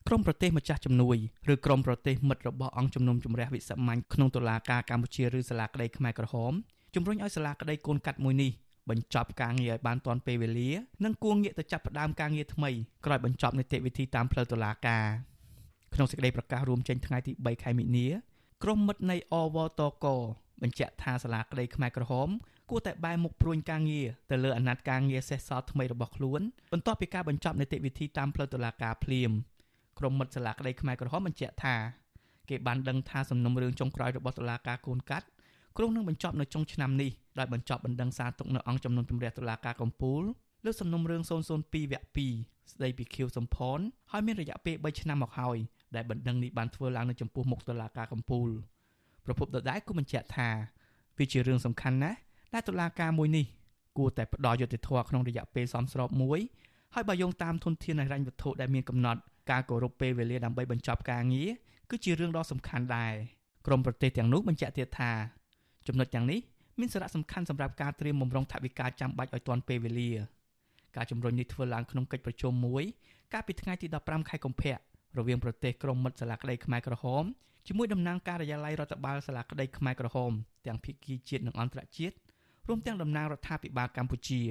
[0.07, 1.17] ក្រមប្រទេសម្ចាស់ជំនួយ
[1.53, 6.53] ឬក្រមប្រទេសមិត្តរបស់អង្គជំនុំជម្រះវិសាមញ្ញក្នុងតុលាការកម្ពុជាឬសាលាក្តីខ្មែរក្រហម
[6.95, 8.51] ជំរុញឲ្យសាលាក្តីកូនកាត់មួយនេះ
[8.89, 10.69] បញ្ចប់ការងារឲ្យបានទាន់ពេលវេលា
[11.05, 12.69] និងគួរងាកទៅចាប់ផ្ដើមការងារថ្មី
[13.05, 15.05] ក្រោយបញ្ចប់នីតិវិធីតាមផ្លូវតុលាការ
[15.93, 18.07] ក្នុងសេចក្តីប្រកាសរួមចេញថ្ងៃទី3ខែមិនិនា
[18.63, 20.05] ក្រុមមិត្តនៃអវតក
[20.61, 22.29] បញ្ជាក់ថាសាលាក្តីខ្មែរក្រហម
[22.69, 26.41] គួរតែបែរមុខព្រួញការងារទៅលើអាណត្តិការងារសេសសល់ថ្មីរបស់ខ្លួន
[26.73, 29.31] បន្ទាប់ពីការបញ្ចប់នីតិវិធីតាមផ្លូវតុលាការភ្លាម
[29.99, 31.75] ក្រុមមិត្តសាលាក្តីខ្មែរក្រហមបញ្ជាក់ថា
[32.49, 35.27] គេបានដឹងថាសំណុំរឿងចុងក្រោយរបស់តុលាការកូនកាត់
[35.77, 40.23] គ្រោះនឹងបញ្ចប់នៅចុងឆ្នាំនេះ ដោយបញ្ចប់បណ្ដឹងសារទុកនៅអង្គចំនួនជម្រះតុលាការកំពូល
[40.65, 43.79] លើសំណុំរឿង002វគ្គ2ស្ដីពីខៀវសំផន
[44.11, 45.57] ហើយមានរយៈពេល3ឆ្នាំមកហើយ
[45.95, 48.49] ដែលបណ្ដឹងនេះបានធ្វើឡើងនៅចំពោះមុខតុលាការកំពូល
[49.25, 50.49] ប្រពន្ធដដែលគូបញ្ជាក់ថា
[51.19, 52.17] វាជារឿងសំខាន់ណាស់
[52.53, 53.45] ដែលតុលាការមួយនេះ
[53.97, 56.39] គួរតែផ្ដល់យុត្តិធម៌ក្នុងរយៈពេលសមស្របមួយ
[56.93, 59.19] ហើយបើយោងតាមធនធានហិរញ្ញវត្ថុដែលមានកំណត់
[59.51, 61.49] ការគោរពពេលវេលាដើម្បីបញ្ចប់ការងារ
[61.89, 63.13] គឺជារឿងដ៏សំខាន់ដែរ
[63.67, 65.11] ក្រមប្រទេសទាំងនោះបញ្ជាក់ទៀតថា
[65.87, 66.39] ចំណុចទាំងនេះ
[66.79, 70.11] មានសារៈសំខាន់សម្រាប់ការត្រៀមបំរុងថវិកាចាំបាច់ឲ្យទាន់ពេលវេលា
[70.95, 72.83] ការជំរុញនេះធ្វើឡើងក្នុងកិច្ចប្រជុំមួយ
[73.33, 74.73] កាលពីថ្ងៃទី15ខែកុម្ភៈ
[75.17, 77.23] រវាងប្រទេសក្រុមមិត្តសាលាក្តីខ្មែរក្រហម
[77.67, 80.31] ជាមួយតំណាងការិយាល័យរដ្ឋបាលសាលាក្តីខ្មែរក្រហម
[80.65, 82.15] ទាំងភាគីជាតិនិងអន្តរជាតិ
[82.67, 84.41] រួមទាំងតំណាងរដ្ឋាភិបាលកម្ពុជា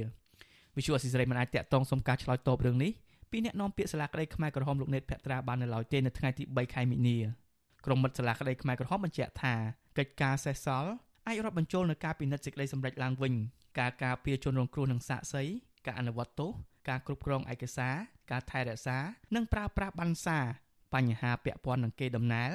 [0.77, 2.93] វិសុវអសិសរីមិនអាចតាក់ទងសុំការឆ្លើយតបរឿងនេះ
[3.31, 7.19] ពីអ្នកនាំពាក្យសាលាក្តីខ្មែរក្រហមលោកណេតភក្ត្រាបាននៅឡើយទេនៅថ្ងៃទី3ខែមិនិនា
[7.87, 9.55] ក្រុមមិត្តសាលាក្តីខ្មែរក្រហមបញ្ជាក់ថា
[9.99, 10.93] កិច្ចការសេះសល់
[11.27, 13.35] អាចរាប់បញ្ចូលនៅការពិនិត្យសេចក្តីសម្រេចឡើងវិញ
[13.79, 15.43] ការការពារជនរងគ្រោះនិងសាកសី
[15.87, 16.51] ការអនុវត្តទោស
[16.89, 17.95] ការគ្រប់គ្រងឯកសារ
[18.31, 18.99] ការថែរក្សា
[19.35, 20.45] និងប្រើប្រាស់បានសារ
[20.95, 22.51] បញ្ហាពាក់ព័ន្ធនឹងគេដំណើរ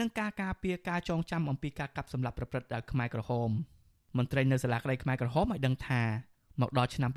[0.00, 3.50] និងការការពារការចងចាំអំពីការកាប់សម្លាប់ប្រព្រឹត្តដោយខ្មែរក្រហម
[4.16, 6.02] មន្ត្រីនៅសាលាក្តីខ្មែរក្រហមឲ្យដឹងថា
[6.60, 7.10] មកដល់ឆ្នាំ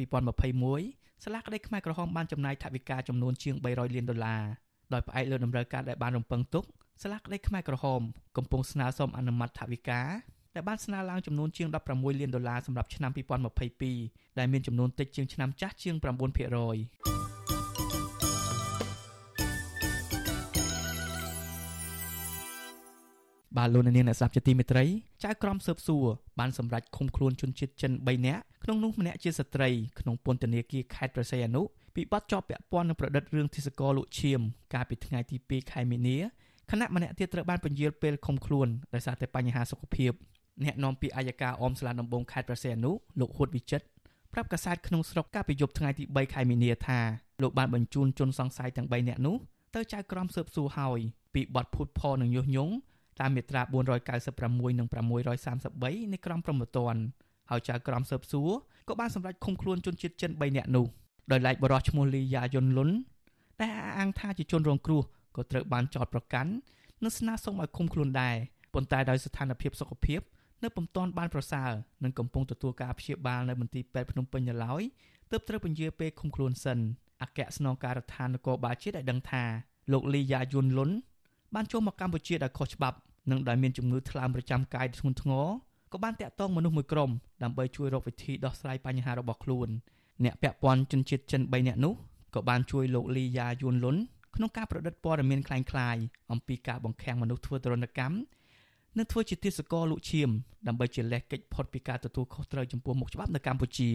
[0.57, 4.43] 2021សាលាក្តីខ្មែរក្រហមបានចំណាយថវិកាចំនួនជាង300លានដុល្លារ
[4.93, 6.63] ដោយផ្អែកលើតម្រូវការដែលបានរំពឹងទុក
[7.03, 8.01] សាលាក្តីខ្មែរក្រហម
[8.37, 10.01] កំពុងស្នើសុំអនុម័តថវិកា
[10.57, 13.11] ដែលបានស្នើឡើងចំនួនជាង16លានដុល្លារសម្រាប់ឆ្នាំ
[13.75, 16.05] 2022ដែលមានចំនួនតិចជាងឆ្នាំចាស់ជាង9%
[23.57, 24.85] បាទលោកនាងអ្នកស្ដាប់ជាទីមេត្រី
[25.23, 26.05] ចៅក្រមស៊ើបសួរ
[26.39, 31.61] បានសម្រេចឃុំខ្លួនជនជាតិចិន3នាក់ក្នុងនោះម្នាក់ជាស្ត្រីក្នុងពន្ធនាគារខេត្តព្រះសីហនុ
[31.95, 34.41] ពីបទជាប់ពាក់ព័ន្ធនឹងប្រឌិតរឿងទិសកលលក់ឈាម
[34.73, 36.17] កាលពីថ្ងៃទី2ខែមីនា
[36.71, 40.11] ខណៈម្នាក់ទៀតត្រូវបានពន្យាលពេលឃុំខ្លួនដោយសារតែបញ្ហាសុខភាព
[40.63, 43.85] អ្នកនាំពាក្យអัยការអមស្លាដំបងខេត្តព្រះសីហនុលោកហួតវិចិត្រ
[44.33, 46.99] ប្រាប់កាសែតក្នុងស្រុកកាលពីយប់ថ្ងៃទី3ខែមីនាថា
[47.41, 49.35] លោកបានបញ្ជូនជនសង្ស័យទាំង3នាក់នោះ
[49.75, 50.99] ទៅចៅក្រមស៊ើបសួរហើយ
[51.33, 52.73] ពីបទភូតផលនិងញុះញង់
[53.19, 53.61] តាមមាត្រា
[54.15, 57.01] 496និង633នៃក្រមព្រហ្មទណ្ឌ
[57.49, 58.49] ហើយចៅក្រមស៊ើបសួរ
[58.87, 60.85] ក៏បានសម្រេចឃុំខ្លួនជនជាតិចិន3នាក់នោះ
[61.31, 62.89] ដោយឡែកបរិសុទ្ធឈ្មោះលីយ៉ាយុនលុន
[63.61, 65.01] ដែលអះអាងថាជាជនរងគ្រោះ
[65.35, 66.51] ក៏ត្រូវបានចោទប្រកាន់
[67.03, 68.35] និងស្នើសុំឲ្យឃុំខ្លួនដែរ
[68.73, 70.19] ប៉ុន្តែដោយស្ថានភាពសុខភាព
[70.62, 71.70] នៅពុំទាន់បានប្រសើរ
[72.04, 74.82] និងកំពុងទទួលការព្យាបាលនៅមន្ទីរពេទ្យភ្នំពេញនៅឡើយ
[75.30, 76.78] ទើបត្រូវពន្យាពេលឃុំខ្លួនសិន
[77.22, 79.44] អគ្គស្នងការដ្ឋាននគរបាលជាតិឲ្យដឹងថា
[79.92, 80.90] លោកលីយ៉ាយុនលុន
[81.54, 82.98] បានចូលមកកម្ពុជាដោយខុសច្បាប់
[83.30, 85.46] និងដែលមានជំងឺថ្លើមប្រចាំកាយធ្ងន់ធ្ងរ
[85.92, 87.10] ក៏បានតាក់ទងមនុស្សមួយក្រុម
[87.42, 89.68] ដើម្បីជួយរកវិធីដោះស្រាយបញ្ហារបស់ខ្លួន
[90.24, 91.94] អ្នកពាក់ព័ន្ធជនជាតិចិន3នាក់នោះ
[92.34, 93.96] ក៏បានជួយលោកលីយ៉ាយួនលុន
[94.36, 98.14] ក្នុងការប្រឌិតព័ត៌មានคล้ายៗអំពីការបង្ខាំងមនុស្សធ្វើទរណកម្ម
[98.97, 100.29] និងធ្វើជាទាសករលក់ឈាម
[100.67, 103.89] ដើម្បីជាលេសកិច្ចផុតពីការទទួលខុសត្រូវចំពោះមុខច្បាប់នៅកម្ពុជា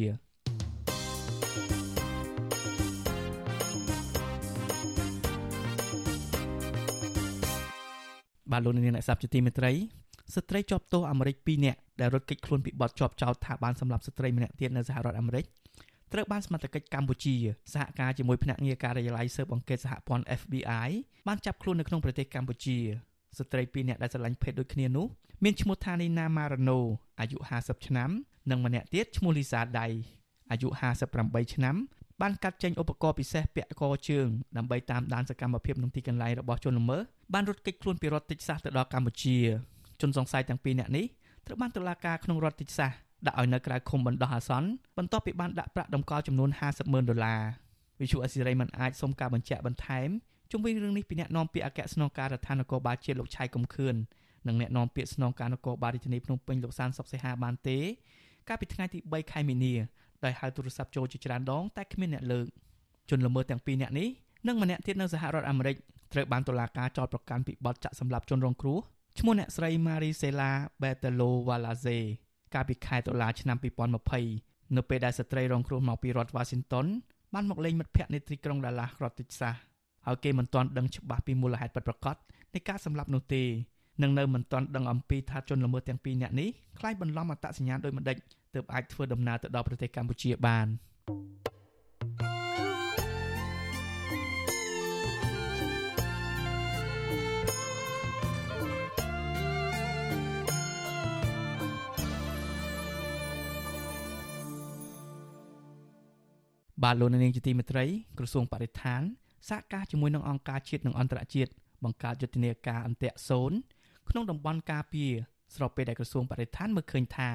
[8.52, 9.72] បាទលោកនាងអ្នកសាប់ជាទីមេត្រី
[10.34, 15.44] ស្ត្រីជាប់ទោសអាមេរិក2នាក់ដែលរត់គេចខ្លួនពីបទជាប់ចោទថាបានសម្លាប់ស្ត្រីម្នាក់ទៀតនៅសហរដ្ឋអាមេរិក
[16.12, 17.34] ត្រូវបានសមត្ថកិច្ចកម្ពុជា
[17.72, 20.88] សហការជាមួយភ្នាក់ងារការិយាល័យស៊ើបអង្កេតសហព័ន្ធ FBI
[21.28, 22.78] បានចាប់ខ្លួននៅក្នុងប្រទេសកម្ពុជា
[23.38, 25.06] ស្ត្រី2នាក់ដែលស្រឡាញ់ភេទដូចគ្នានោះ
[25.44, 26.78] មានឈ្មោះថានីណាម៉ារ៉ាណូ
[27.20, 28.10] អាយុ50ឆ្នាំ
[28.50, 29.86] និងម្នាក់ទៀតឈ្មោះលីសាដៃ
[30.50, 30.68] អាយុ
[31.10, 31.76] 58ឆ្នាំ
[32.20, 37.02] បានកាត់ចេញឧបករណ៍ពិសេសពាក់កជើងដើម្បីតាមដានសកម្មភាពនឹងទីកន្លែងរបស់ជនល្មើស
[37.34, 39.36] បានរត់គេចខ្លួនពីរដ្ឋតិចសាសទៅដល់កម្ពុជា
[40.00, 41.06] ជនសង្ស័យទាំងពីរនាក់នេះ
[41.46, 42.90] ត្រូវបានតុលាការក្នុងរដ្ឋតិចសាស
[43.26, 44.68] ដាក់ឲ្យនៅក្រៅឃុំបណ្ដោះអាសន្ន
[44.98, 47.42] បន្ទាប់ពីបានដាក់ប្រាក់តម្កល់ចំនួន50ម៉ឺនដុល្លារ
[48.00, 50.08] វិសុអសិរ័យមិនអាចសុំការបញ្ជាក់បន្ថែម
[50.52, 53.94] ជុំវិញរឿងនេះពីអ្នកនាំពាក្យអគ្គស្នងការដ្ឋាននគរបាលជាតិលោកឆៃកំខឿន
[54.46, 57.78] និងអ្នកនាំពាក្យស្នងការនគរបាលរាជធានីភ្នំពេញលោកសានសុកសេហាបានទេ
[58.48, 59.74] កាលពីថ្ងៃទី3ខែមីនា
[60.24, 62.46] ដោយហៅទូរស័ព្ទចូលជាច្រើនដងតែគ្មានអ្នកលើក
[63.10, 64.08] ជនល្មើសទាំងពីរនាក់នេះ
[64.46, 65.76] និងម្នាក់ទៀតនៅសហរដ្ឋអាមេរិក
[66.12, 68.78] ត្រូវបានតុលាការចោទប្រកាន់ពីបទចាក់សម្លាប់ជនរងគ្រោះ
[69.18, 70.50] ឈ្មោះអ្នកស្រី Marisela
[70.82, 71.98] Betelo Valaze
[72.54, 73.56] កាលពីខែតុលាឆ្នាំ
[74.16, 76.86] 2020នៅពេលដែលស្ត្រីរងគ្រោះមកពីរដ្ឋ Washington
[77.34, 79.56] បានមកលេងមិត្តភ័ក្តិនៅទីក្រុង Dallas រដ្ឋ Texas
[80.06, 82.16] ហើយគេមិនទាន់ដឹងច្បាស់ពីមូលហេតុពិតប្រាកដ
[82.54, 83.42] នៃការសម្លាប់នោះទេ
[84.02, 86.48] នឹងនៅមិនទាន់ដឹងអំពីថាជនល្មើសទាំងពីរនាក់នេះ
[86.78, 88.16] ខ្លាចបន្លំអត្តសញ្ញាណដោយម្ដេច
[88.54, 90.66] ទើបអាចធ្វើដំណើរទៅដល់ប្រទេសកម្ពុជាបាន
[106.82, 107.84] បាទលោកនាងជាទីមេត្រី
[108.18, 109.02] ក្រសួងបរិស្ថាន
[109.48, 111.50] សហការជាមួយនឹងអង្គការជាតិនិងអន្តរជាតិ
[111.84, 113.52] បង្កើតយុទ្ធនាការអន្តៈសូន
[114.10, 115.12] ក្នុងតំបន់ការពារ
[115.54, 117.30] ស្របពេលដែលក្រសួងបរិស្ថានមើលឃើញថា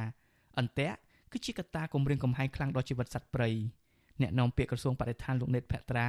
[0.59, 0.93] អន្តៈ
[1.31, 3.49] គឺជាកត្តាគំរាមកំហែងខ្លាំងដល់ជីវិតសត្វព្រៃ
[4.21, 6.07] អ្នកនាំពាក្យក្រសួងបរិស្ថានលោកណេតភក្ត្រា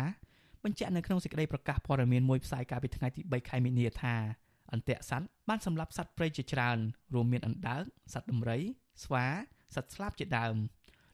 [0.64, 4.14] បញ្ជាក់នៅក្នុងសេចក្តីប្រកាសព័ត៌មានមួយផ្សាយកាលពីថ្ងៃទី3ខែមីនាថា
[4.72, 6.78] អន្តៈសត្វបានសម្លាប់សត្វព្រៃជាច្រើន
[7.14, 7.82] រួមមានអណ្ដើក
[8.12, 8.58] សត្វដំរី
[9.04, 9.26] ស្វា
[9.74, 10.54] សត្វស្លាបជាដើម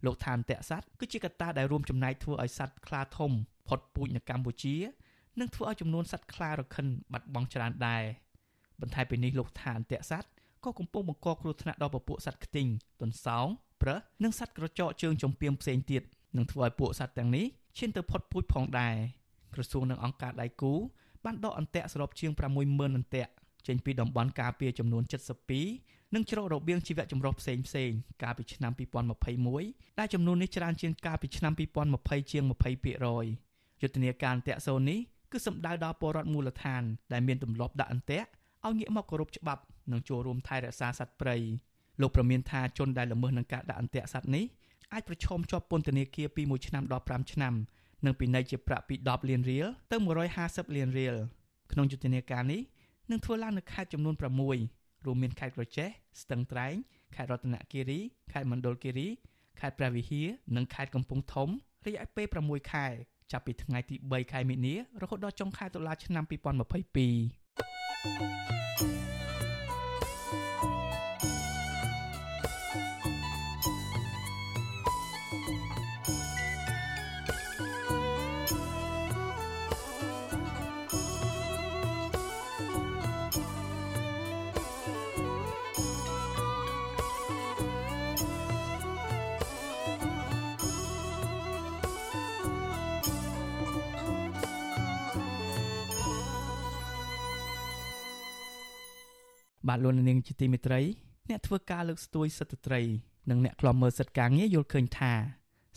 [0.04, 3.32] លោកថាអន្តៈសត្វគឺជាកត្តាដែលរួមចំណែកធ្វើឲ្យសត្វខ្លាធំ
[3.68, 4.76] ផុតពូជនៅកម្ពុជា
[5.40, 8.02] និងធ្វើឲ្យចំនួនសត្វខ្លារខិនបាត់បង់ច្រើនដែរ
[8.80, 10.30] បន្ថែមពីនេះលោកថាអន្តៈសត្វ
[10.64, 12.68] ក៏កំពុងបង្កគ្រោះថ្នាក់ដល់ពពួកសត្វខ្ទីង
[13.00, 13.46] ទន្សោង
[13.82, 16.02] ប្រើសនិងសត្វក្រចកជើងចំពាមផ្សេងទៀត
[16.36, 17.46] នឹងធ្វើឲ្យពួកសត្វទាំងនេះ
[17.78, 18.94] ឈានទៅផុតពូជផងដែរ
[19.54, 20.72] ក្រសួងនិងអង្គការដៃគូ
[21.24, 23.26] បានដកអន្តៈសរុបជាង60000អន្តៈ
[23.66, 25.02] ចេញពីតំបន់ការពារចំនួន
[25.58, 27.90] 72និងច្រករបៀងជីវៈចម្រុះផ្សេងផ្សេង
[28.22, 28.72] កាលពីឆ្នាំ
[29.34, 31.52] 2021ដែលចំនួននេះច្រើនជាងកាលពីឆ្នាំ
[31.92, 33.43] 2020ជាង20%
[33.84, 35.00] យុទ្ធនាការអន្តៈសូននេះ
[35.32, 36.82] គឺសំដៅដល់ពលរដ្ឋមូលដ្ឋាន
[37.12, 38.28] ដែលមានទម្លាប់ដាក់អន្ទាក់
[38.66, 41.36] ឲ្យងាកមកគោរពច្បាប់និងចូលរួមថែរក្សាសត្វព្រៃ
[42.00, 44.44] លោកប្រមានថាជនដែលល្មើសនឹងការដាក់អន្ទាក់សត្វនេះ
[44.92, 47.54] អាចប្រឈមជាប់ពន្ធនាគារពី1ឆ្នាំដល់5ឆ្នាំ
[48.04, 49.96] និងពិន័យជាប្រាក់ពី10លានរៀលទៅ
[50.36, 51.14] 150លានរៀល
[51.72, 52.60] ក្នុងយុទ្ធនាការនេះ
[53.10, 54.14] នឹងធ្វើឡើងនៅខេត្តចំនួន
[54.60, 55.88] 6រួមមានខេត្តក្រចេះ
[56.22, 56.74] ស្ទឹងត្រែង
[57.14, 58.00] ខេត្តរតនគិរី
[58.32, 59.08] ខេត្តមណ្ឌលគិរី
[59.60, 60.26] ខេត្តព្រះវិហារ
[60.56, 61.48] និងខេត្តកំពង់ធំ
[61.86, 62.86] រយៈពេល6ខែ
[63.32, 69.23] ចាប់ពីថ្ងៃទី3ខែមីនារហូតដល់ចុងខែតុលាឆ្នាំ2022
[99.68, 100.80] បាទលោកនាងជាទីមេត្រី
[101.30, 102.80] អ្នកធ្វើការលើកស្ទួយសិទ្ធិស្ត្រី
[103.30, 105.12] និងអ្នកខ្លាំមើលសិទ្ធិការងារយល់ឃើញថា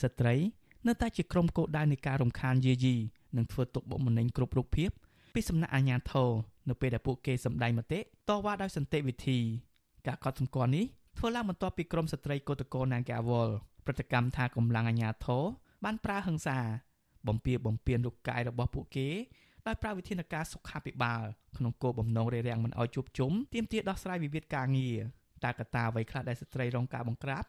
[0.04, 0.36] ស្ត្រី
[0.88, 2.96] នៅតែជាក្រុមគោលដៅនៃការរំខានយាយី
[3.38, 4.90] និងធ្វើទុកបុកម្នេញគ្រប់រូបភាព
[5.34, 6.30] ពីសំណាក់អាជ្ញាធរ
[6.70, 9.40] នៅពេលដែលពួកគេសម្ដែងមតិតវ៉ាដោយសន្តិវិធី
[10.08, 10.86] ការកត់សម្គាល់នេះ
[11.18, 13.50] ធ្វើឡើងបន្ទាប់ពីក្រមស្ត្រីកោតក្រ Nagawal
[13.86, 15.44] ប្រតិកម្មថាកម្លាំងអាជ្ញាធរ
[15.84, 16.60] បានប្រើហិង្សា
[17.28, 19.08] បំពៀបំពៀនរូបកាយរបស់ពួកគេ
[19.68, 21.24] ដោយប្រើវិធានការសុខាភិបាល
[21.58, 24.98] ក្នុងគោលបំណងរារាំងមិនឲ្យជួបជុំទាមទារដោះស្រាយវិវាទការងារ
[25.44, 27.44] តើកត្តាអ្វីខ្លះដែលស្ត្រីរងការបង្ក្រាប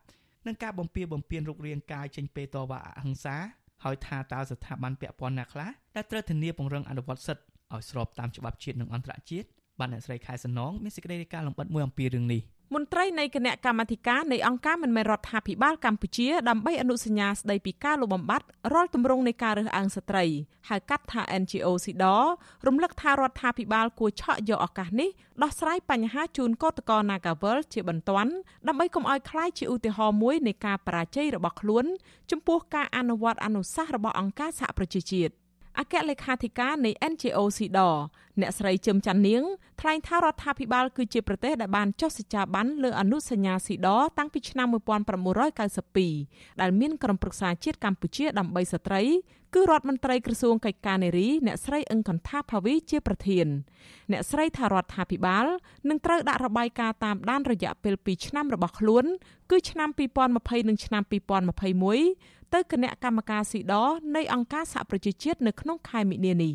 [0.47, 3.37] និងការបំពៀបំពៀនរូបរាងកាយចេញពេលតវ៉ាអហិង្សា
[3.85, 7.45] ហើយថាតើស្ថាប័នពាក់ព័ន្ធណាខ្លះដែលត្រូវធានាពង្រឹងអនុវត្តសិទ្ធិ
[7.75, 9.49] ឲ្យស្របតាមច្បាប់ជាតិនិងអន្តរជាតិ
[9.79, 12.43] បានអ្នកស្រីខែសំណងមានសេចក្តីរាយការណ៍លម្អិតមួយអំពីរឿងនេះ
[12.74, 20.26] មន្ត្រីនៃគណៈកម្មាធិការនៃអង្គការមិនមែនរដ្ឋាភិបាលកម្ពុជាដើម្បីអនុសញ្ញាស្តីពីការលុបបំបាត់រាល់ទម្រង់នៃការរើសអើងស្ត្រី
[20.70, 22.24] ហៅកាត់ថា NGO SIDOR
[22.68, 25.09] រំលឹកថារដ្ឋាភិបាលគួរឆក់យកឱកាសនេះ
[25.43, 28.34] ដោះស្រាយបញ្ហាជូនកោតក្រ Nagawal ជាបន្ទាន់
[28.68, 31.86] ដើម្បីកុំឲ្យคล้ายជាឧទាហរណ៍មួយនៃការបរាជ័យរបស់ខ្លួន
[32.32, 35.34] ចំពោះការអនុវត្តអនុសាសន៍របស់អង្គការសហប្រជាជាតិ
[35.79, 37.97] អគ្គលេខាធិការនៃ NGO SIDOR
[38.41, 39.43] អ្នកស្រីជឹមច័ន្ទនាង
[39.81, 44.68] ថ្លែងថារដ្ឋាភិបាលគឺជាប្រទេសដែលបានចុះសច្ចាប័នលើអនុសញ្ញាស៊ីដតាំងពីឆ្នាំ
[45.45, 49.03] 1992ដែលមានក្រុមប្រឹក្សាជាតិកម្ពុជាដើម្បីស្ត្រី
[49.55, 53.47] គឺរដ្ឋមន្ត្រីក្រសួងកិច្ចការនារីអ្នកស្រីអឹងកន្ថាភាវីជាប្រធាន
[54.12, 55.47] អ្នកស្រីថារដ្ឋាភិបាល
[55.89, 59.05] នឹងត្រូវដាក់របាយការណ៍តាមដានរយៈពេល2ឆ្នាំរបស់ខ្លួន
[59.51, 59.89] គឺឆ្នាំ
[60.29, 63.74] 2020និងឆ្នាំ2021 ទៅគណៈកម្មការស៊ីដ
[64.16, 66.55] នៃអង្គការសហប្រជាជាតិនៅក្នុងខែមិនិនានេះ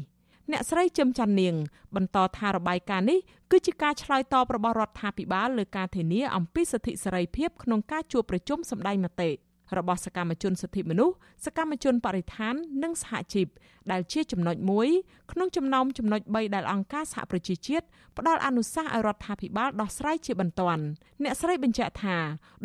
[0.51, 1.55] អ្នកស្រីជឹមច័ន្ទនាង
[1.95, 3.19] បន្តថារបាយការណ៍នេះ
[3.51, 9.31] គឺជាការឆ្លើយតបរបស់រដ្ឋាភិបាលលើការធានាអំពីសិទ្ធិសេរីភាពក្នុងការជួបប្រជុំសម្ដែងមតិ
[9.77, 11.15] របស់សកម្មជនសិទ្ធិមនុស្ស
[11.45, 13.47] សកម្មជនបរិស្ថាន និងសហជីព
[13.91, 14.87] ដែលជាចំណុចមួយ
[15.31, 17.85] ក្នុងចំណោមចំណុច3ដែលអង្គការសហប្រជាជាតិ
[18.17, 20.83] ផ្ដល់អនុសាសន៍ឲ្យរដ្ឋាភិបាលដោះស្រាយជាបន្ទាន់
[21.23, 22.15] អ្នកស្រីបញ្ជាក់ថា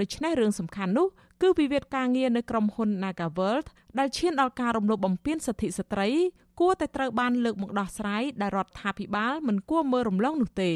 [0.01, 1.07] ដូច្នេះរឿងសំខាន់នោះ
[1.43, 3.66] គឺវិវាទការងារនៅក្រុមហ៊ុន Nagaworld
[3.99, 6.09] ដែលឈានដល់ការរំលោភបំពានសិទ្ធិស្ត្រី
[6.61, 10.72] គួរតែត្រូវបានលើកមកដោះស្រាយដែលរដ្ឋាភិបាលមិនគួរមើលរំលងនោះទេ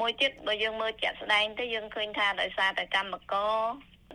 [0.00, 3.56] មួយទៀតបើយើងមើលជាក់ស្ដែងទៅយើងឃើញថាដោយសារតែកម្មករ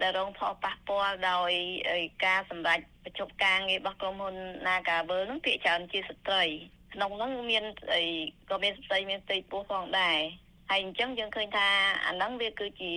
[0.01, 1.51] ដែលរងផលប៉ះពាល់ដោយ
[2.25, 4.35] ការសម្រេចបញ្ចប់ការងាររបស់ក្រុមហ៊ុន
[4.67, 6.43] Nagavel នឹងភាគច្រើនជាស្ត្រី
[6.93, 7.63] ក្នុងនោះមាន
[7.93, 8.03] អី
[8.49, 10.19] ក៏មានស្ត្រីមានស្ត្រីពោះផងដែរ
[10.71, 11.67] ហើយអញ្ចឹងយើងឃើញថា
[12.07, 12.91] អាហ្នឹងវាគឺជា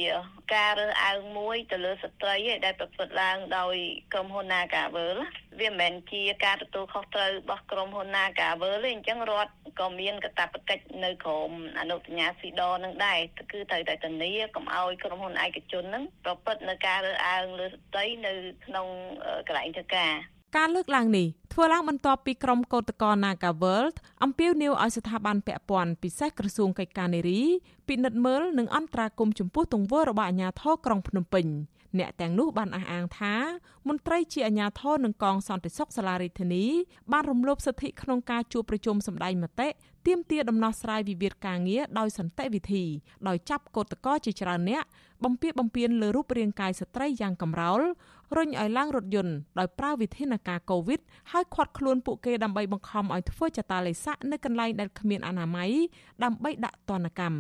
[0.55, 3.77] ការរើសអើងមួយទៅលើស្ត្រីឯដែលប្រព្រឹត្តឡើងដោយ
[4.13, 5.17] ក្រុមហ៊ុន Nagavel
[5.61, 11.51] វាមិនមែនជាការទទួលខុសត្រូវរបស់ក្រុមហ៊ុន Nagavel ទេអញ្ចឹងរដ្ឋក៏មានកាតព្វកិច្ចនៅក្រម
[11.81, 13.19] អនុសញ្ញាស៊ីដនឹងដែរ
[13.53, 18.33] គឺត្រូវតែធានាកុំឲ្យក្រុមហ៊ុនឯកជនហ្នឹងប្រព្រឹត្តនៅការរើសអើងលើស្ត្រីនៅ
[18.67, 18.87] ក្នុង
[19.47, 20.13] កន្លែងធ្វើការ
[20.57, 27.41] ការលើកឡើងនេះធ្វើឡើងបន្ទាប់ពីក្រុមកោតក្រ Naga World អំពាវនាវឲ្យស្ថាប័នពាក់ព័ន្ធពិសេសក្រសួងកិច្ចការនារី
[27.89, 31.47] ពិនិត្យមើលនិងអន្តរាគមន៍ចំពោះទង្វើរបស់អាជ្ញាធរក្រុងភ្នំពេញ
[31.99, 33.35] អ្នកទាំងនោះបានអះអាងថា
[33.89, 36.73] មន្ត្រីជាអាជ្ញាធរនិងកងសន្តិសុខសាលារដ្ឋាភិបាល
[37.13, 39.69] បានរំលោភសិទ្ធិក្នុងការជួបប្រជុំសម្ដែងមតិ
[40.07, 42.85] ទាមទារដំណោះស្រាយវិវាទការងារដោយសន្តិវិធី
[43.29, 44.85] ដោយចាប់កោតក្រជាច្រើនអ្នក
[45.25, 47.81] បំពារបំពានលើរូបរាងកាយស្ត្រីយ៉ាងកំរោល
[48.37, 51.01] រុញឲ្យឡើងរថយន្តដោយប្រើវិធានការកូវីដ
[51.33, 55.71] ហើយឃាត់ខ្លួនពួកគេដើម្បីបង្ខំឲ្យធ្វើចតាឡេសាក់នៅកន្លែងដែលគ្មានអនាម័យ
[56.25, 57.37] ដើម្បីដាក់ទណ្ឌកម្ម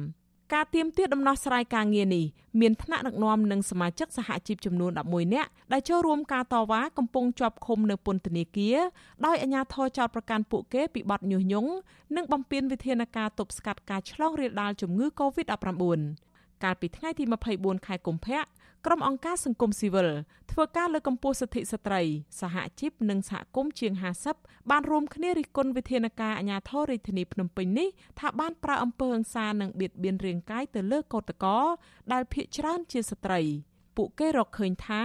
[0.54, 2.24] ការទៀមទាដំណោះស្រាយការងារនេះ
[2.60, 8.78] មានថ្នាក់ដឹកនាំនិងសមាជិកសហជីពចំនួន11នាក់ដែលចូលរួមការតវ៉ាកំពុងជាប់ឃុំនៅពន្ធនាគារ
[9.26, 11.70] ដោយអាជ្ញាធរចោទប្រកាន់ពួកគេពីបទញុះញង់
[12.16, 16.27] និងបំពានវិធានការទប់ស្កាត់ការឆ្លងរាលដាលជំងឺ Covid-19
[16.62, 17.24] កាលពីថ្ងៃទី
[17.56, 18.40] 24ខែកុម្ភៈ
[18.86, 20.08] ក្រុមអង្គការសង្គមស៊ីវិល
[20.50, 22.02] ធ្វើការលើកកម្ពស់សិទ្ធិស្ត្រី
[22.40, 23.92] សហជីពនិងសហគមន៍ជាង
[24.32, 27.88] 50បានរួមគ្នារិះគន់វិធានការអាជ្ញាធររាជធានីភ្នំពេញនេះ
[28.18, 31.66] ថាបានប្រើអំពើហិង្សានិងបៀតបៀនរាងកាយទៅលើកោតក្រ
[32.12, 33.40] ដែលភ ieck ច្រើនជាស្ត្រី។
[33.98, 35.02] ពួកគេរកឃើញថា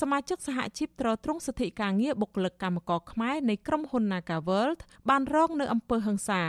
[0.00, 6.42] សមាជិកសហជីពត្រួតត្រងសិទ្ធិការងារបុគ្គលិកកម្មករខ្មែរនៃក្រុមហ៊ុន Naga World បានរងនៅអំពើហិង្សា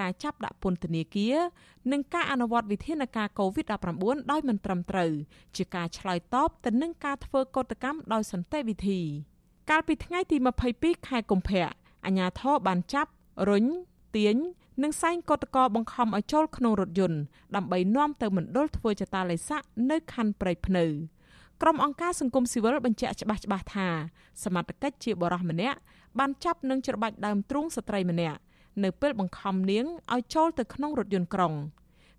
[0.00, 1.36] ការចាប់ដាក់ពន្ធនាគារ
[1.92, 5.12] និងការអនុវត្តវិធានការ COVID-19 ដោយមិនត្រឹមត្រូវ
[5.56, 9.00] ជាការឆ្លើយតបទៅនឹងការធ្វើកោតកម្មដោយសន្តិវិធី
[9.70, 10.36] កាលពីថ្ងៃទី
[10.72, 11.66] 22ខែកុម្ភៈ
[12.06, 13.10] អាជ្ញាធរបានចាប់
[13.48, 13.66] រុញ
[14.16, 14.36] ទាញ
[14.82, 17.20] និងសែងកតកបង្ខំឲ្យចូលក្នុងរថយន្ត
[17.56, 20.86] ដើម្បីនាំទៅមណ្ឌលធ្វើចតាឡេសាក់នៅខណ្ឌព្រៃភ្នៅ
[21.62, 23.88] ក្រុមអង្គការសង្គមស៊ីវិលបញ្ជាក់ច្បាស់ច្បាស់ថា
[24.44, 25.78] សមត្ថកិច្ចជាបរិះម្នាក់
[26.18, 28.38] បានចាប់និងច្របាច់ដើមទ្រូងស្ត្រីម្នាក់
[28.84, 29.84] នៅពេលបង្ខំនាង
[30.14, 31.54] ឲ្យចូលទៅក្នុងរថយន្តក្រុង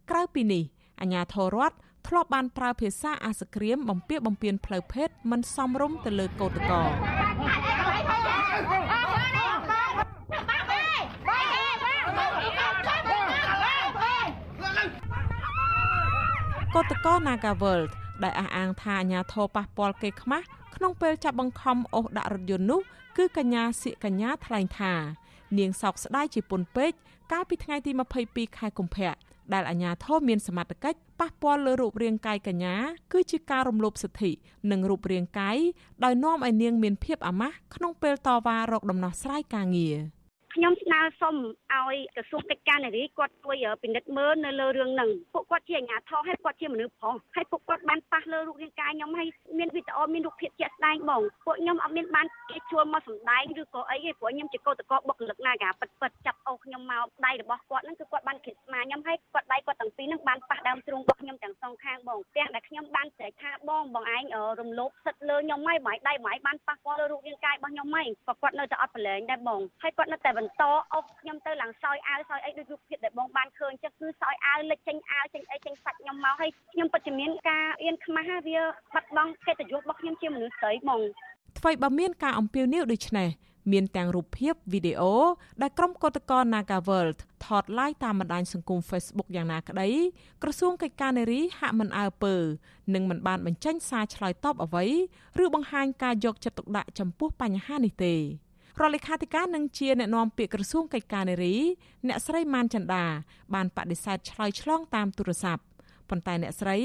[0.09, 0.63] ក្រៅពីនេះ
[1.01, 1.75] អាជ្ញាធររដ្ឋ
[2.07, 6.75] ធ្លាប់បានប្រើភាសាអាសក្រាមបំពារបំពានផ្លូវភេទមិនសមរម្យទៅលើកោតក្រ
[16.75, 17.91] កោតក្រ Nagaworld
[18.23, 20.45] ដែលអះអាងថាអាញាធរប៉ះពាល់គេខ្មាស់
[20.75, 22.81] ក្នុងពេលចាប់បង្ខំអូសដាក់រថយន្តនោះ
[23.17, 24.93] គឺកញ្ញាសៀកកញ្ញាថ្លែងថា
[25.57, 26.91] នាងសោកស្ដាយជាពន់ពេក
[27.31, 27.91] កាលពីថ្ងៃទី
[28.23, 29.13] 22ខែកុម្ភៈ
[29.53, 32.75] ដែលអាញាធរមានសមត្ថកិច្ចប៉ះពាល់លើរូបរាងកាយកញ្ញា
[33.13, 34.31] គឺជាការរំលោភសិទ្ធិ
[34.71, 35.57] និងរូបរាងកាយ
[36.03, 39.97] ដោយនាំឲ្យនាងមានភាពអាម៉ាស់ក្នុងពេលតវ៉ារកដំណោះស្រាយការងារ។
[40.55, 41.35] ខ្ញុំស្នើសុំ
[41.73, 49.27] ឲ្យក្រសួងកិច្ចការនារីគាត់ជួយពិនិត្យមើលនៅលើរឿងហ្នឹងពួកគាត់ជាអាជ្ញាធរហើយគាត់ជាមនុស្សប្រុសហើយពួកគាត់បានប៉ះលើរូបរាងកាយខ្ញុំហើយ
[49.59, 64.23] មានវីដេអូមានរូបភាពជាក់ស្ដែងបងពួកខ្ញុំអត់មានបានគេជួលមកសម្ដែងឬក៏អីទេព្រោះខ្ញុំជាកោតក្របុគ្គលិកណាកាពិតពិតចាប់អូសខ្ញុំមកដៃរបស់គាត់ហ្នឹងគឺគាត់បានគិតស្មាខ្ញុំហើយគាត់ដៃគាត់ទាំងពីរហ្នឹងបានប៉ះដើមទ្រូងរបស់ខ្ញុំទាំងសងខាងបងទាំងដែលខ្ញុំបានស្រែកថាបងបងឯង
[64.59, 70.63] រំលោភសិទ្ធិលើខ្ញុំហើយបងឯងដៃបងឯងបានប៉ះពាល់លើរូបរាងកាយរបស់ខ្ញុំហើយក៏គាត់នៅតែអត់ប្រឡែងដែរបងហើយគាត់នៅតែបន្ត
[70.93, 78.59] អុសខ្ញុំទៅឡើងសោយអាវសោយអីដូចរូបភាពដែលបងបានឃើញចឹងគឺសោយអាវលិចចេញអាវចេញអីចេញសាច់ខ្ញុំមកហើយខ្ញុំពិតជាមានការអៀនខ្មាស់វា
[78.93, 81.01] បាត់បង់កិត្តិយសរបស់ខ្ញុំជាមនុស្សស្រីហ្មង
[81.59, 83.29] ថ្មីបើមានការអំពាវនាវដូចនេះ
[83.71, 85.13] មានទាំងរូបភាពវីដេអូ
[85.61, 89.89] ដែលក្រុមកោតក្រ Naga World ថតឡាយតាមបណ្ដាញសង្គម Facebook យ៉ាងណាក្តី
[90.43, 92.35] ក្រសួងកិច្ចការនារីហាក់មិនអើពើ
[92.93, 94.85] និងមិនបានបញ្ចេញសារឆ្លើយតបអ្វី
[95.43, 98.15] ឬបង្ហាញការយកចិត្តទុកដាក់ចំពោះបញ្ហានេះទេ
[98.79, 101.55] រដ្ឋលេខាធិការនឹងជាអ្នកណែនាំពាក្យក្រសួងកិច្ចការនារី
[102.07, 103.03] អ្នកស្រីម៉ានចន្ទា
[103.53, 105.63] បានបដិសេធឆ្លើយឆ្លងតាមទូរស័ព្ទ
[106.09, 106.77] ប៉ុន្តែអ្នកស្រី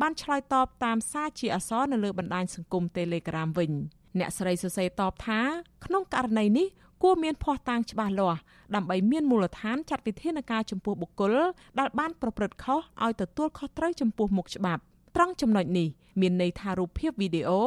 [0.00, 3.72] បានឆ្លើយតបតាមសារជាអក្សរនៅលើបណ្ដាញសង្គម Telegram វិញ
[4.18, 5.40] អ្នកស្រីសរសេរតបថា
[5.84, 6.66] ក្នុងករណីនេះ
[7.02, 8.40] គួរមានភ័ស្តុតាងច្បាស់លាស់
[8.74, 11.34] ដើម្បីមានមូលដ្ឋានចាត់វិធានការចំពោះបុគ្គល
[11.78, 14.82] ដែលបានប្រព្រឹត្តខុសឲ្យទទួលខុសត្រូវចំពោះមុខច្បាប់
[15.16, 15.88] ត្រង់ចំណុចនេះ
[16.20, 17.62] មានន័យថារូបភាពវីដេអូ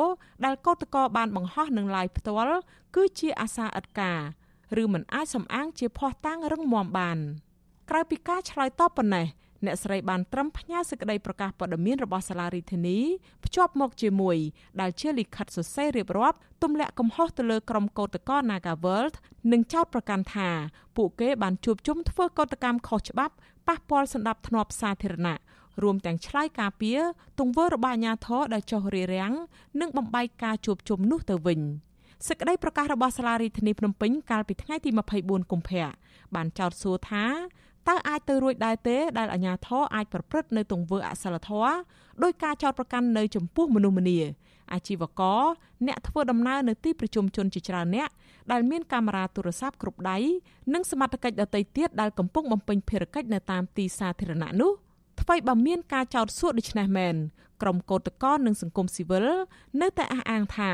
[0.45, 2.59] ដែលកោតកោបានបង្ហោះនឹង live ផ្ទាល់
[2.95, 4.19] គឺជាអាសាអត់ការ
[4.81, 7.17] ឬមិនអាចសំអាងជាភ័ស្តុតាងរឹងមាំបាន
[7.89, 9.27] ក្រៅពីការឆ្លើយតបប៉ុណ្ណេះ
[9.65, 13.03] អ្នកស្រីបានត្រឹមផ្ញើសេចក្តីប្រកាសព័ត៌មានរបស់សាលារដ្ឋាភិបាល
[13.45, 14.37] ភ្ជាប់មកជាមួយ
[14.81, 19.15] ដែលជាលិខិតសរសេររៀបរាប់ទម្លាក់កំហុសទៅលើក្រុមកោតក្រ Naga World
[19.51, 20.49] និងចោទប្រកាន់ថា
[20.97, 23.33] ពួកគេបានជួបជុំធ្វើកោតកម្មខុសច្បាប់
[23.67, 25.37] ប៉ះពាល់សន្តិភាពសាធារណៈ
[25.83, 26.99] រួមទាំងឆ្លើយការពារ
[27.39, 29.33] ទង្វើរបស់អាជ្ញាធរដែលចុះរារាំង
[29.81, 31.61] និងបំបែកការជួបជុំនោះទៅវិញ
[32.27, 34.89] សេចក្តីប្រកាសរបស់សាលារដ្ឋាភិបាលភ្នំពេញកាលពីថ្ងៃទី
[35.21, 35.85] 24កុម្ភៈ
[36.35, 37.25] បានចោទសួរថា
[37.87, 41.73] តើអាចទៅរួចដែរទេដែលអាជ្ញាធរអាចប្រព្រឹត្តនៅទង្វើអសិលធម៌
[42.23, 44.19] ដោយការចោទប្រកាន់នៅចំពោះមនុស្សម្នា
[44.73, 45.43] អាជីវករ
[45.87, 48.09] អ្នកធ្វើដំណើរនៅទីប្រជុំជនជាច្រើនអ្នក
[48.51, 50.17] ដែលមានកាមេរ៉ាទូរស័ព្ទគ្រប់ដៃ
[50.73, 54.71] និងសមត្ថកិច្ចដទៃទៀតដែលកំពុងបំពេញភារកិច្ចនៅតាមទីសាធារណៈនោះ
[55.21, 57.15] ថ្មីបើមានការចោទសួរដូច្នេះមែន
[57.61, 59.27] ក្រុមកោតក្រនិងសង្គមស៊ីវិល
[59.81, 60.71] នៅតែអះអាងថា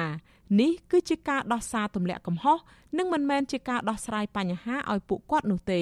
[0.60, 2.58] នេះគឺជាការដោះសារទម្លាក់កំហុស
[2.98, 5.82] និងមិនមែនជាការដោះស្រាយបញ្ហាឲ្យពួកគាត់នោះទេ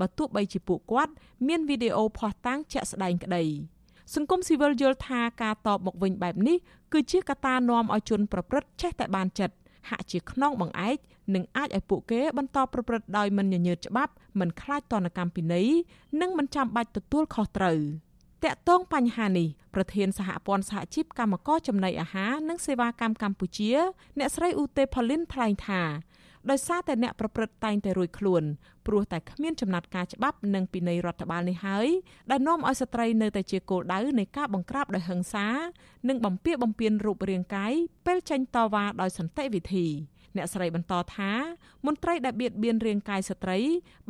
[0.00, 1.12] បើទោះបីជាពួកគាត់
[1.46, 3.44] មានវីដេអូភស្តុតាងជាក់ស្ដែងក្តី
[4.14, 6.56] សង្គមស៊ីវិលយល់ថាការតបមកវិញបែបនេះ
[6.92, 9.54] គឺជាកត្តានាំឲ្យជនប្រព្រឹត្តចេះតែបានចិត្ត
[9.88, 10.96] ហាក់ជាខ្នងបង្អែក
[11.34, 15.68] និងអាចឲ្យពួកគេបន្តប្រព្រឹត្តដោយមិនញញើតច្បាប់មិនខ្លាចទណ្ឌកម្មពិន័យ
[16.20, 17.78] និងមិនចាំបាច់ទទួលខុសត្រូវ
[18.44, 23.72] តាក់ទងបញ្ហានេះប្រធានសហព័ន្ធសហជីពកម្មករចំណីអាហារនិងសេវាកម្មកម្ពុជា
[24.18, 25.82] អ្នកស្រីឧទេផលីនថ្លែងថា
[26.50, 28.42] ដោយសារតែអ្នកប្រព្រឹត្តតែងតែរួចខ្លួន
[28.86, 31.88] ព្រោះតែគ្មានចំណាត់ការច្បាប់និងពិន័យរដ្ឋបាលនេះហើយ
[32.30, 35.46] ដែលនាំឲ្យស្ត្រីនៅតែជាគោលដៅនៃការបង្ក្រាបដោយហិង្សា
[36.08, 37.72] និងបំពារបំពានរូបរាងកាយ
[38.06, 39.86] ពេលចេញតវ៉ាដោយសន្តិវិធី។
[40.38, 41.32] អ្នកស្រីបន្តថា
[41.86, 43.58] មន្ត្រីដែលបៀតបៀនរាងកាយស្ត្រី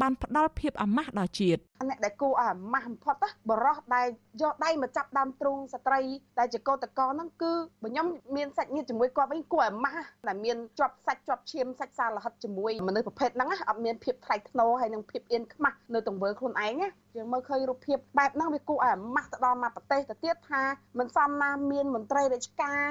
[0.01, 3.16] បានផ្ដល់ភាពអាម៉ាស់ដល់ជាតិអ្នកដែលគួរឲ្យអាម៉ាស់បំផុត
[3.51, 4.07] បរោះដែល
[4.43, 6.01] យកដៃមកចាប់ដើមទ្រូងស្ត្រី
[6.39, 7.53] ដែលជាកោតកោហ្នឹងគឺ
[7.83, 8.07] បើខ្ញុំ
[8.37, 20.62] មានសាច់ញាតិជាមួយគាត់វិញគួរអាម៉ាស់ដែលមានជាប់សាច់ជាប់ឈាមសាច់សារលហិតជាមួយមនុស្សប្រភេទហ្នឹងអត់មានភាពថ្លៃថ្នូរហើយនិងភាពអៀនខ្មាស់នៅទង្វើខ្លួនឯងណាយើងមើលឃើញរូបភាពបែបហ្នឹងវាគួរឲ្យអាម៉ាស់ទៅដល់មកប្រទេសទៅទៀតថា
[20.99, 22.83] មិនសមណាមានមន្ត្រីរាជការ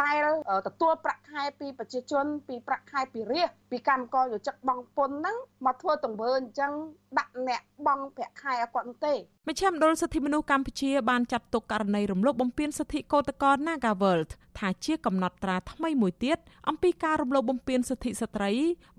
[0.00, 0.24] ដែល
[0.66, 5.36] ទទួលប្រាក់ខែពីប្រជាជនពីប្រាក់ខែពីរាជពីកម្មករយោជិកបងពុនហ្នឹង
[5.66, 6.72] មកធ្វើទង្វើអញ្ចឹង
[7.18, 9.14] ដាក់អ្នកបងប្រាក់ខែឲ្យគាត់នោះទេ
[9.48, 16.38] មជ្ឈមណ្ឌលសិទ្ធិមនុស្សកម្ពុជាបានចាត់ទុកករណីរំលោភបំពានសិទ្ធិកោតក្រ Nagaworld ថាជាកំណត់ត្រាថ្មីមួយទៀត
[16.68, 18.50] អំពីការរំលោភបំពានសិទ្ធិស្ត្រី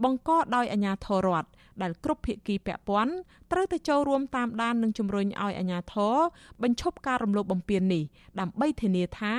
[0.03, 1.49] បង្កដោយអាជ្ញាធររដ្ឋ
[1.81, 3.13] ដែលគ្រប់ភាគីពាក់ព័ន្ធ
[3.51, 6.15] ត្រូវតែចូលរួមតាមដាននិងជំរុញឲ្យអាជ្ញាធរ
[6.63, 8.03] បញ្ឈប់ការរំលោភបំពាននេះ
[8.39, 9.33] ដើម្បីធានាថា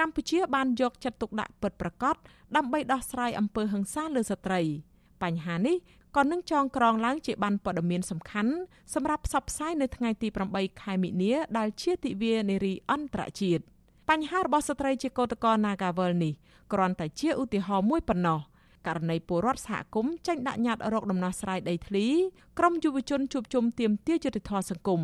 [0.00, 2.14] កម្ពុជាបានយកចិត្តទុកដាក់ពិតប្រាកដ
[2.56, 4.60] ដើម្បីដោះស្រាយអំពើហិង្សាលើស្ត្រី
[5.22, 5.76] បញ្ហានេះ
[6.16, 8.52] ក៏នឹងចងក្រងឡើងជាបានព័ត៌មានសំខាន់
[8.94, 13.62] សម្រាប់ផ្សព្វផ្សាយនៅថ្ងៃទី8ខែមិនិនាដែលជាទិវានារីអន្តរជាតិ
[14.08, 16.32] បញ្ហារបស់ស្ត្រីជាកោតក្រ Nagawal នេះ
[16.72, 18.40] គ្រាន់តែជាឧទាហរណ៍មួយប៉ុណ្ណោះ
[18.86, 22.06] ករណីពលរដ្ឋសហគមន៍ចេញដាក់ញត្តិរកដំណោះស្រាយដីធ្លី
[22.58, 25.00] ក្រមយុវជនជួបជុំទាមទារយុត្តិធម៌សង្គម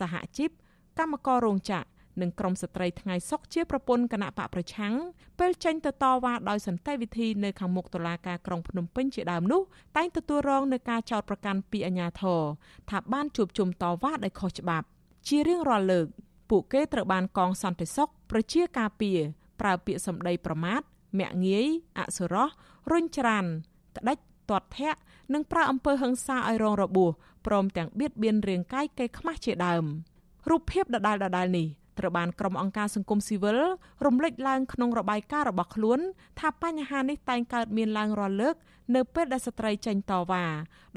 [0.00, 0.50] សហជីព
[0.98, 4.94] កម្មកររោងចក្រ និងក្រមស្ត្រីថ្ងៃសុកជាប្រពន្ធគណៈបកប្រឆាំង
[5.38, 9.62] ពេលចេញទៅតវ៉ាដោយសន្តិវិធីនៅខាងមុខតុលាការក្រុងភ្នំពេញជាដើមនោះ
[9.96, 12.40] តែងទទួលរងនឹងការចោទប្រកាន់ពីអាជ្ញាធរ
[12.90, 14.86] ថាបានជួបជុំតវ៉ាដោយខុសច្បាប់
[15.28, 16.06] ជារៀងរាល់លើក
[16.50, 19.18] ពួកគេត្រូវបានកងសន្តិសុខប្រជាការពារ
[19.60, 20.80] ប្រើពាក្យសម្ដីប្រមាថ
[21.18, 21.66] មាក់ងាយ
[21.98, 22.48] អសុរោះ
[22.90, 23.44] រុញច្រាន
[23.96, 24.18] ក្តិច
[24.50, 25.00] ទាត់ធាក់
[25.32, 27.10] និងប្រើអំពើហិង្សាឲ្យរងរបួស
[27.46, 29.84] ព្រមទាំងបៀតបៀនរាងកាយកេរខ្មាស់ជាដើម
[30.50, 31.68] រូបភាពដដែលដដែលនេះ
[31.98, 33.58] ត្រូវបានក្រុមអង្គការសង្គមស៊ីវិល
[34.06, 36.00] រំលេចឡើងក្នុងរបាយការណ៍របស់ខ្លួន
[36.40, 38.54] ថាបញ្ហានេះតែងកើតមានឡើងរាល់លើក
[38.94, 40.44] នៅពេលដែលស្ត្រីចេញតវ៉ា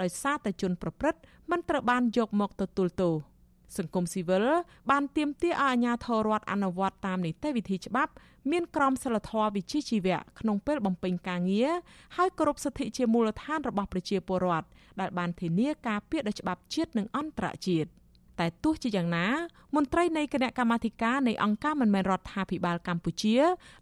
[0.01, 1.19] ដោយសារតែជនប្រព្រឹត្ត
[1.51, 3.13] មិនត្រូវបានយកមកទទួលទោស
[3.77, 4.45] សង្គមស៊ីវិល
[4.91, 8.11] បានទាមទារឲ្យអាជ្ញាធររដ្ឋអនុវត្តតាមនីតិវិធីច្បាប់
[8.51, 11.71] មានក្រមសីលធម៌វិជ្ជាជីវៈក្នុងពេលបំពេញការងារ
[12.15, 14.67] ហើយគោរពសិទ្ធិជាមូលដ្ឋានរបស់ប្រជាពលរដ្ឋ
[14.99, 17.89] ដែលបានធានាការពារដោយច្បាប់ជាតិនិងអន្តរជាតិ។
[18.39, 19.27] តែទោះជាយ៉ាងណា
[19.75, 23.37] មន្ត្រីនៃគណៈកម្មាធិការនៃអង្គការមិនមែនរដ្ឋាភិបាលកម្ពុជា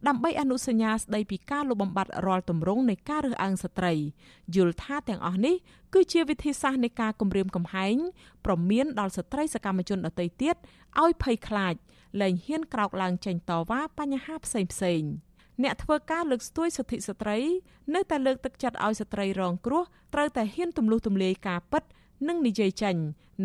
[0.08, 3.94] ដើម្បីអនុសញ្ញាស្ដីពីការលុបបំបាត់រាល់ទម្រង់នៃការរើសអើងស្ត្រី
[4.56, 5.56] យល់ថាទាំងអស់នេះ
[5.94, 7.96] គឺជាវិធីសាស្ត្រនៃការគម្រាមកំហែង
[8.46, 10.56] ប្រមានដល់ស្ត្រីសកម្មជនដទៃទៀត
[11.02, 11.76] ឲ្យភ័យខ្លាច
[12.22, 15.04] លែងហ៊ានក្រោកឡើងចេញតវ៉ាបញ្ហាផ្សេងផ្សេង
[15.64, 17.38] អ្នកធ្វើការលើកស្ទួយសិទ្ធិស្ត្រី
[17.96, 19.84] នៅតែលើកទឹកចិត្តឲ្យស្ត្រីរងគ្រោះ
[20.14, 21.84] ត្រូវតែហ៊ានទម្លុះទម្លាយការពិត
[22.28, 22.96] និងនិយាយចេញ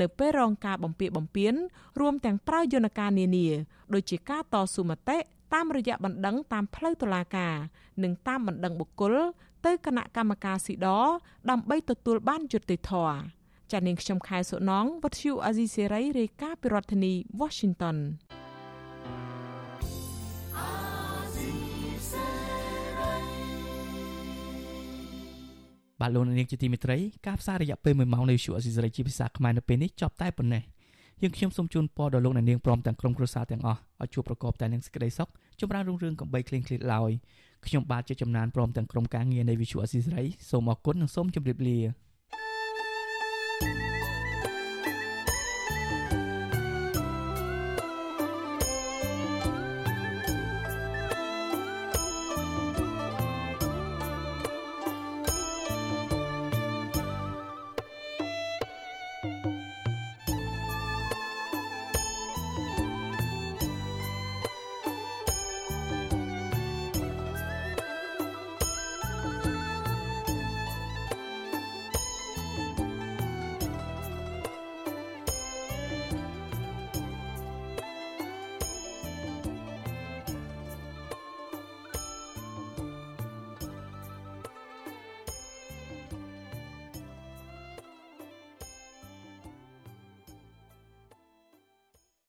[0.00, 1.54] នៅពេលរងការបំពារបំពាន
[2.00, 3.48] រួមទាំងប្រើយន្តការនានា
[3.94, 5.18] ដូចជាការតស៊ូមតិ
[5.54, 7.54] តាមរយៈបណ្ដឹងតាមផ្លូវតុលាការ
[8.02, 9.14] និងតាមបណ្ដឹងបុគ្គល
[9.66, 10.88] ទៅគណៈកម្មការស៊ីដ
[11.50, 13.16] ដើម្បីទទួលបានយុត្តិធម៌
[13.72, 17.96] ចានាងខ្ញុំខែសុណងវັດឈូអាស៊ីសេរីរាយការណ៍ពីរដ្ឋធានី Washington
[26.00, 30.62] បាទលោកនាងជាទីមេត្រីការផ្សាយរយៈពេល1ម៉ោងនៃវិទ្យុអស៊ីសេរីជាភាសាខ្មែរនៅពេលនេះចប់តែប៉ុណ្ណេះ
[31.22, 35.28] យើងខ្ញុំសូមជូនពរដល់លោកនាងព្រមទាំងក្រុមគ្រួសារទាំងអស់ឲ្យជួបប្រកបតែនឹងសេចក្តីសុខ
[35.60, 37.10] ចម្រើនរុងរឿងកំបីគ្លៀងគ្លាតឡើយ
[37.66, 41.78] ខ្ញុំបាទជាចំណានព្រមទាំងក្រុមការងារនៃវិទ្យុអស៊ីសេរីសូមអរគុណនិងសូមជម្រាបលា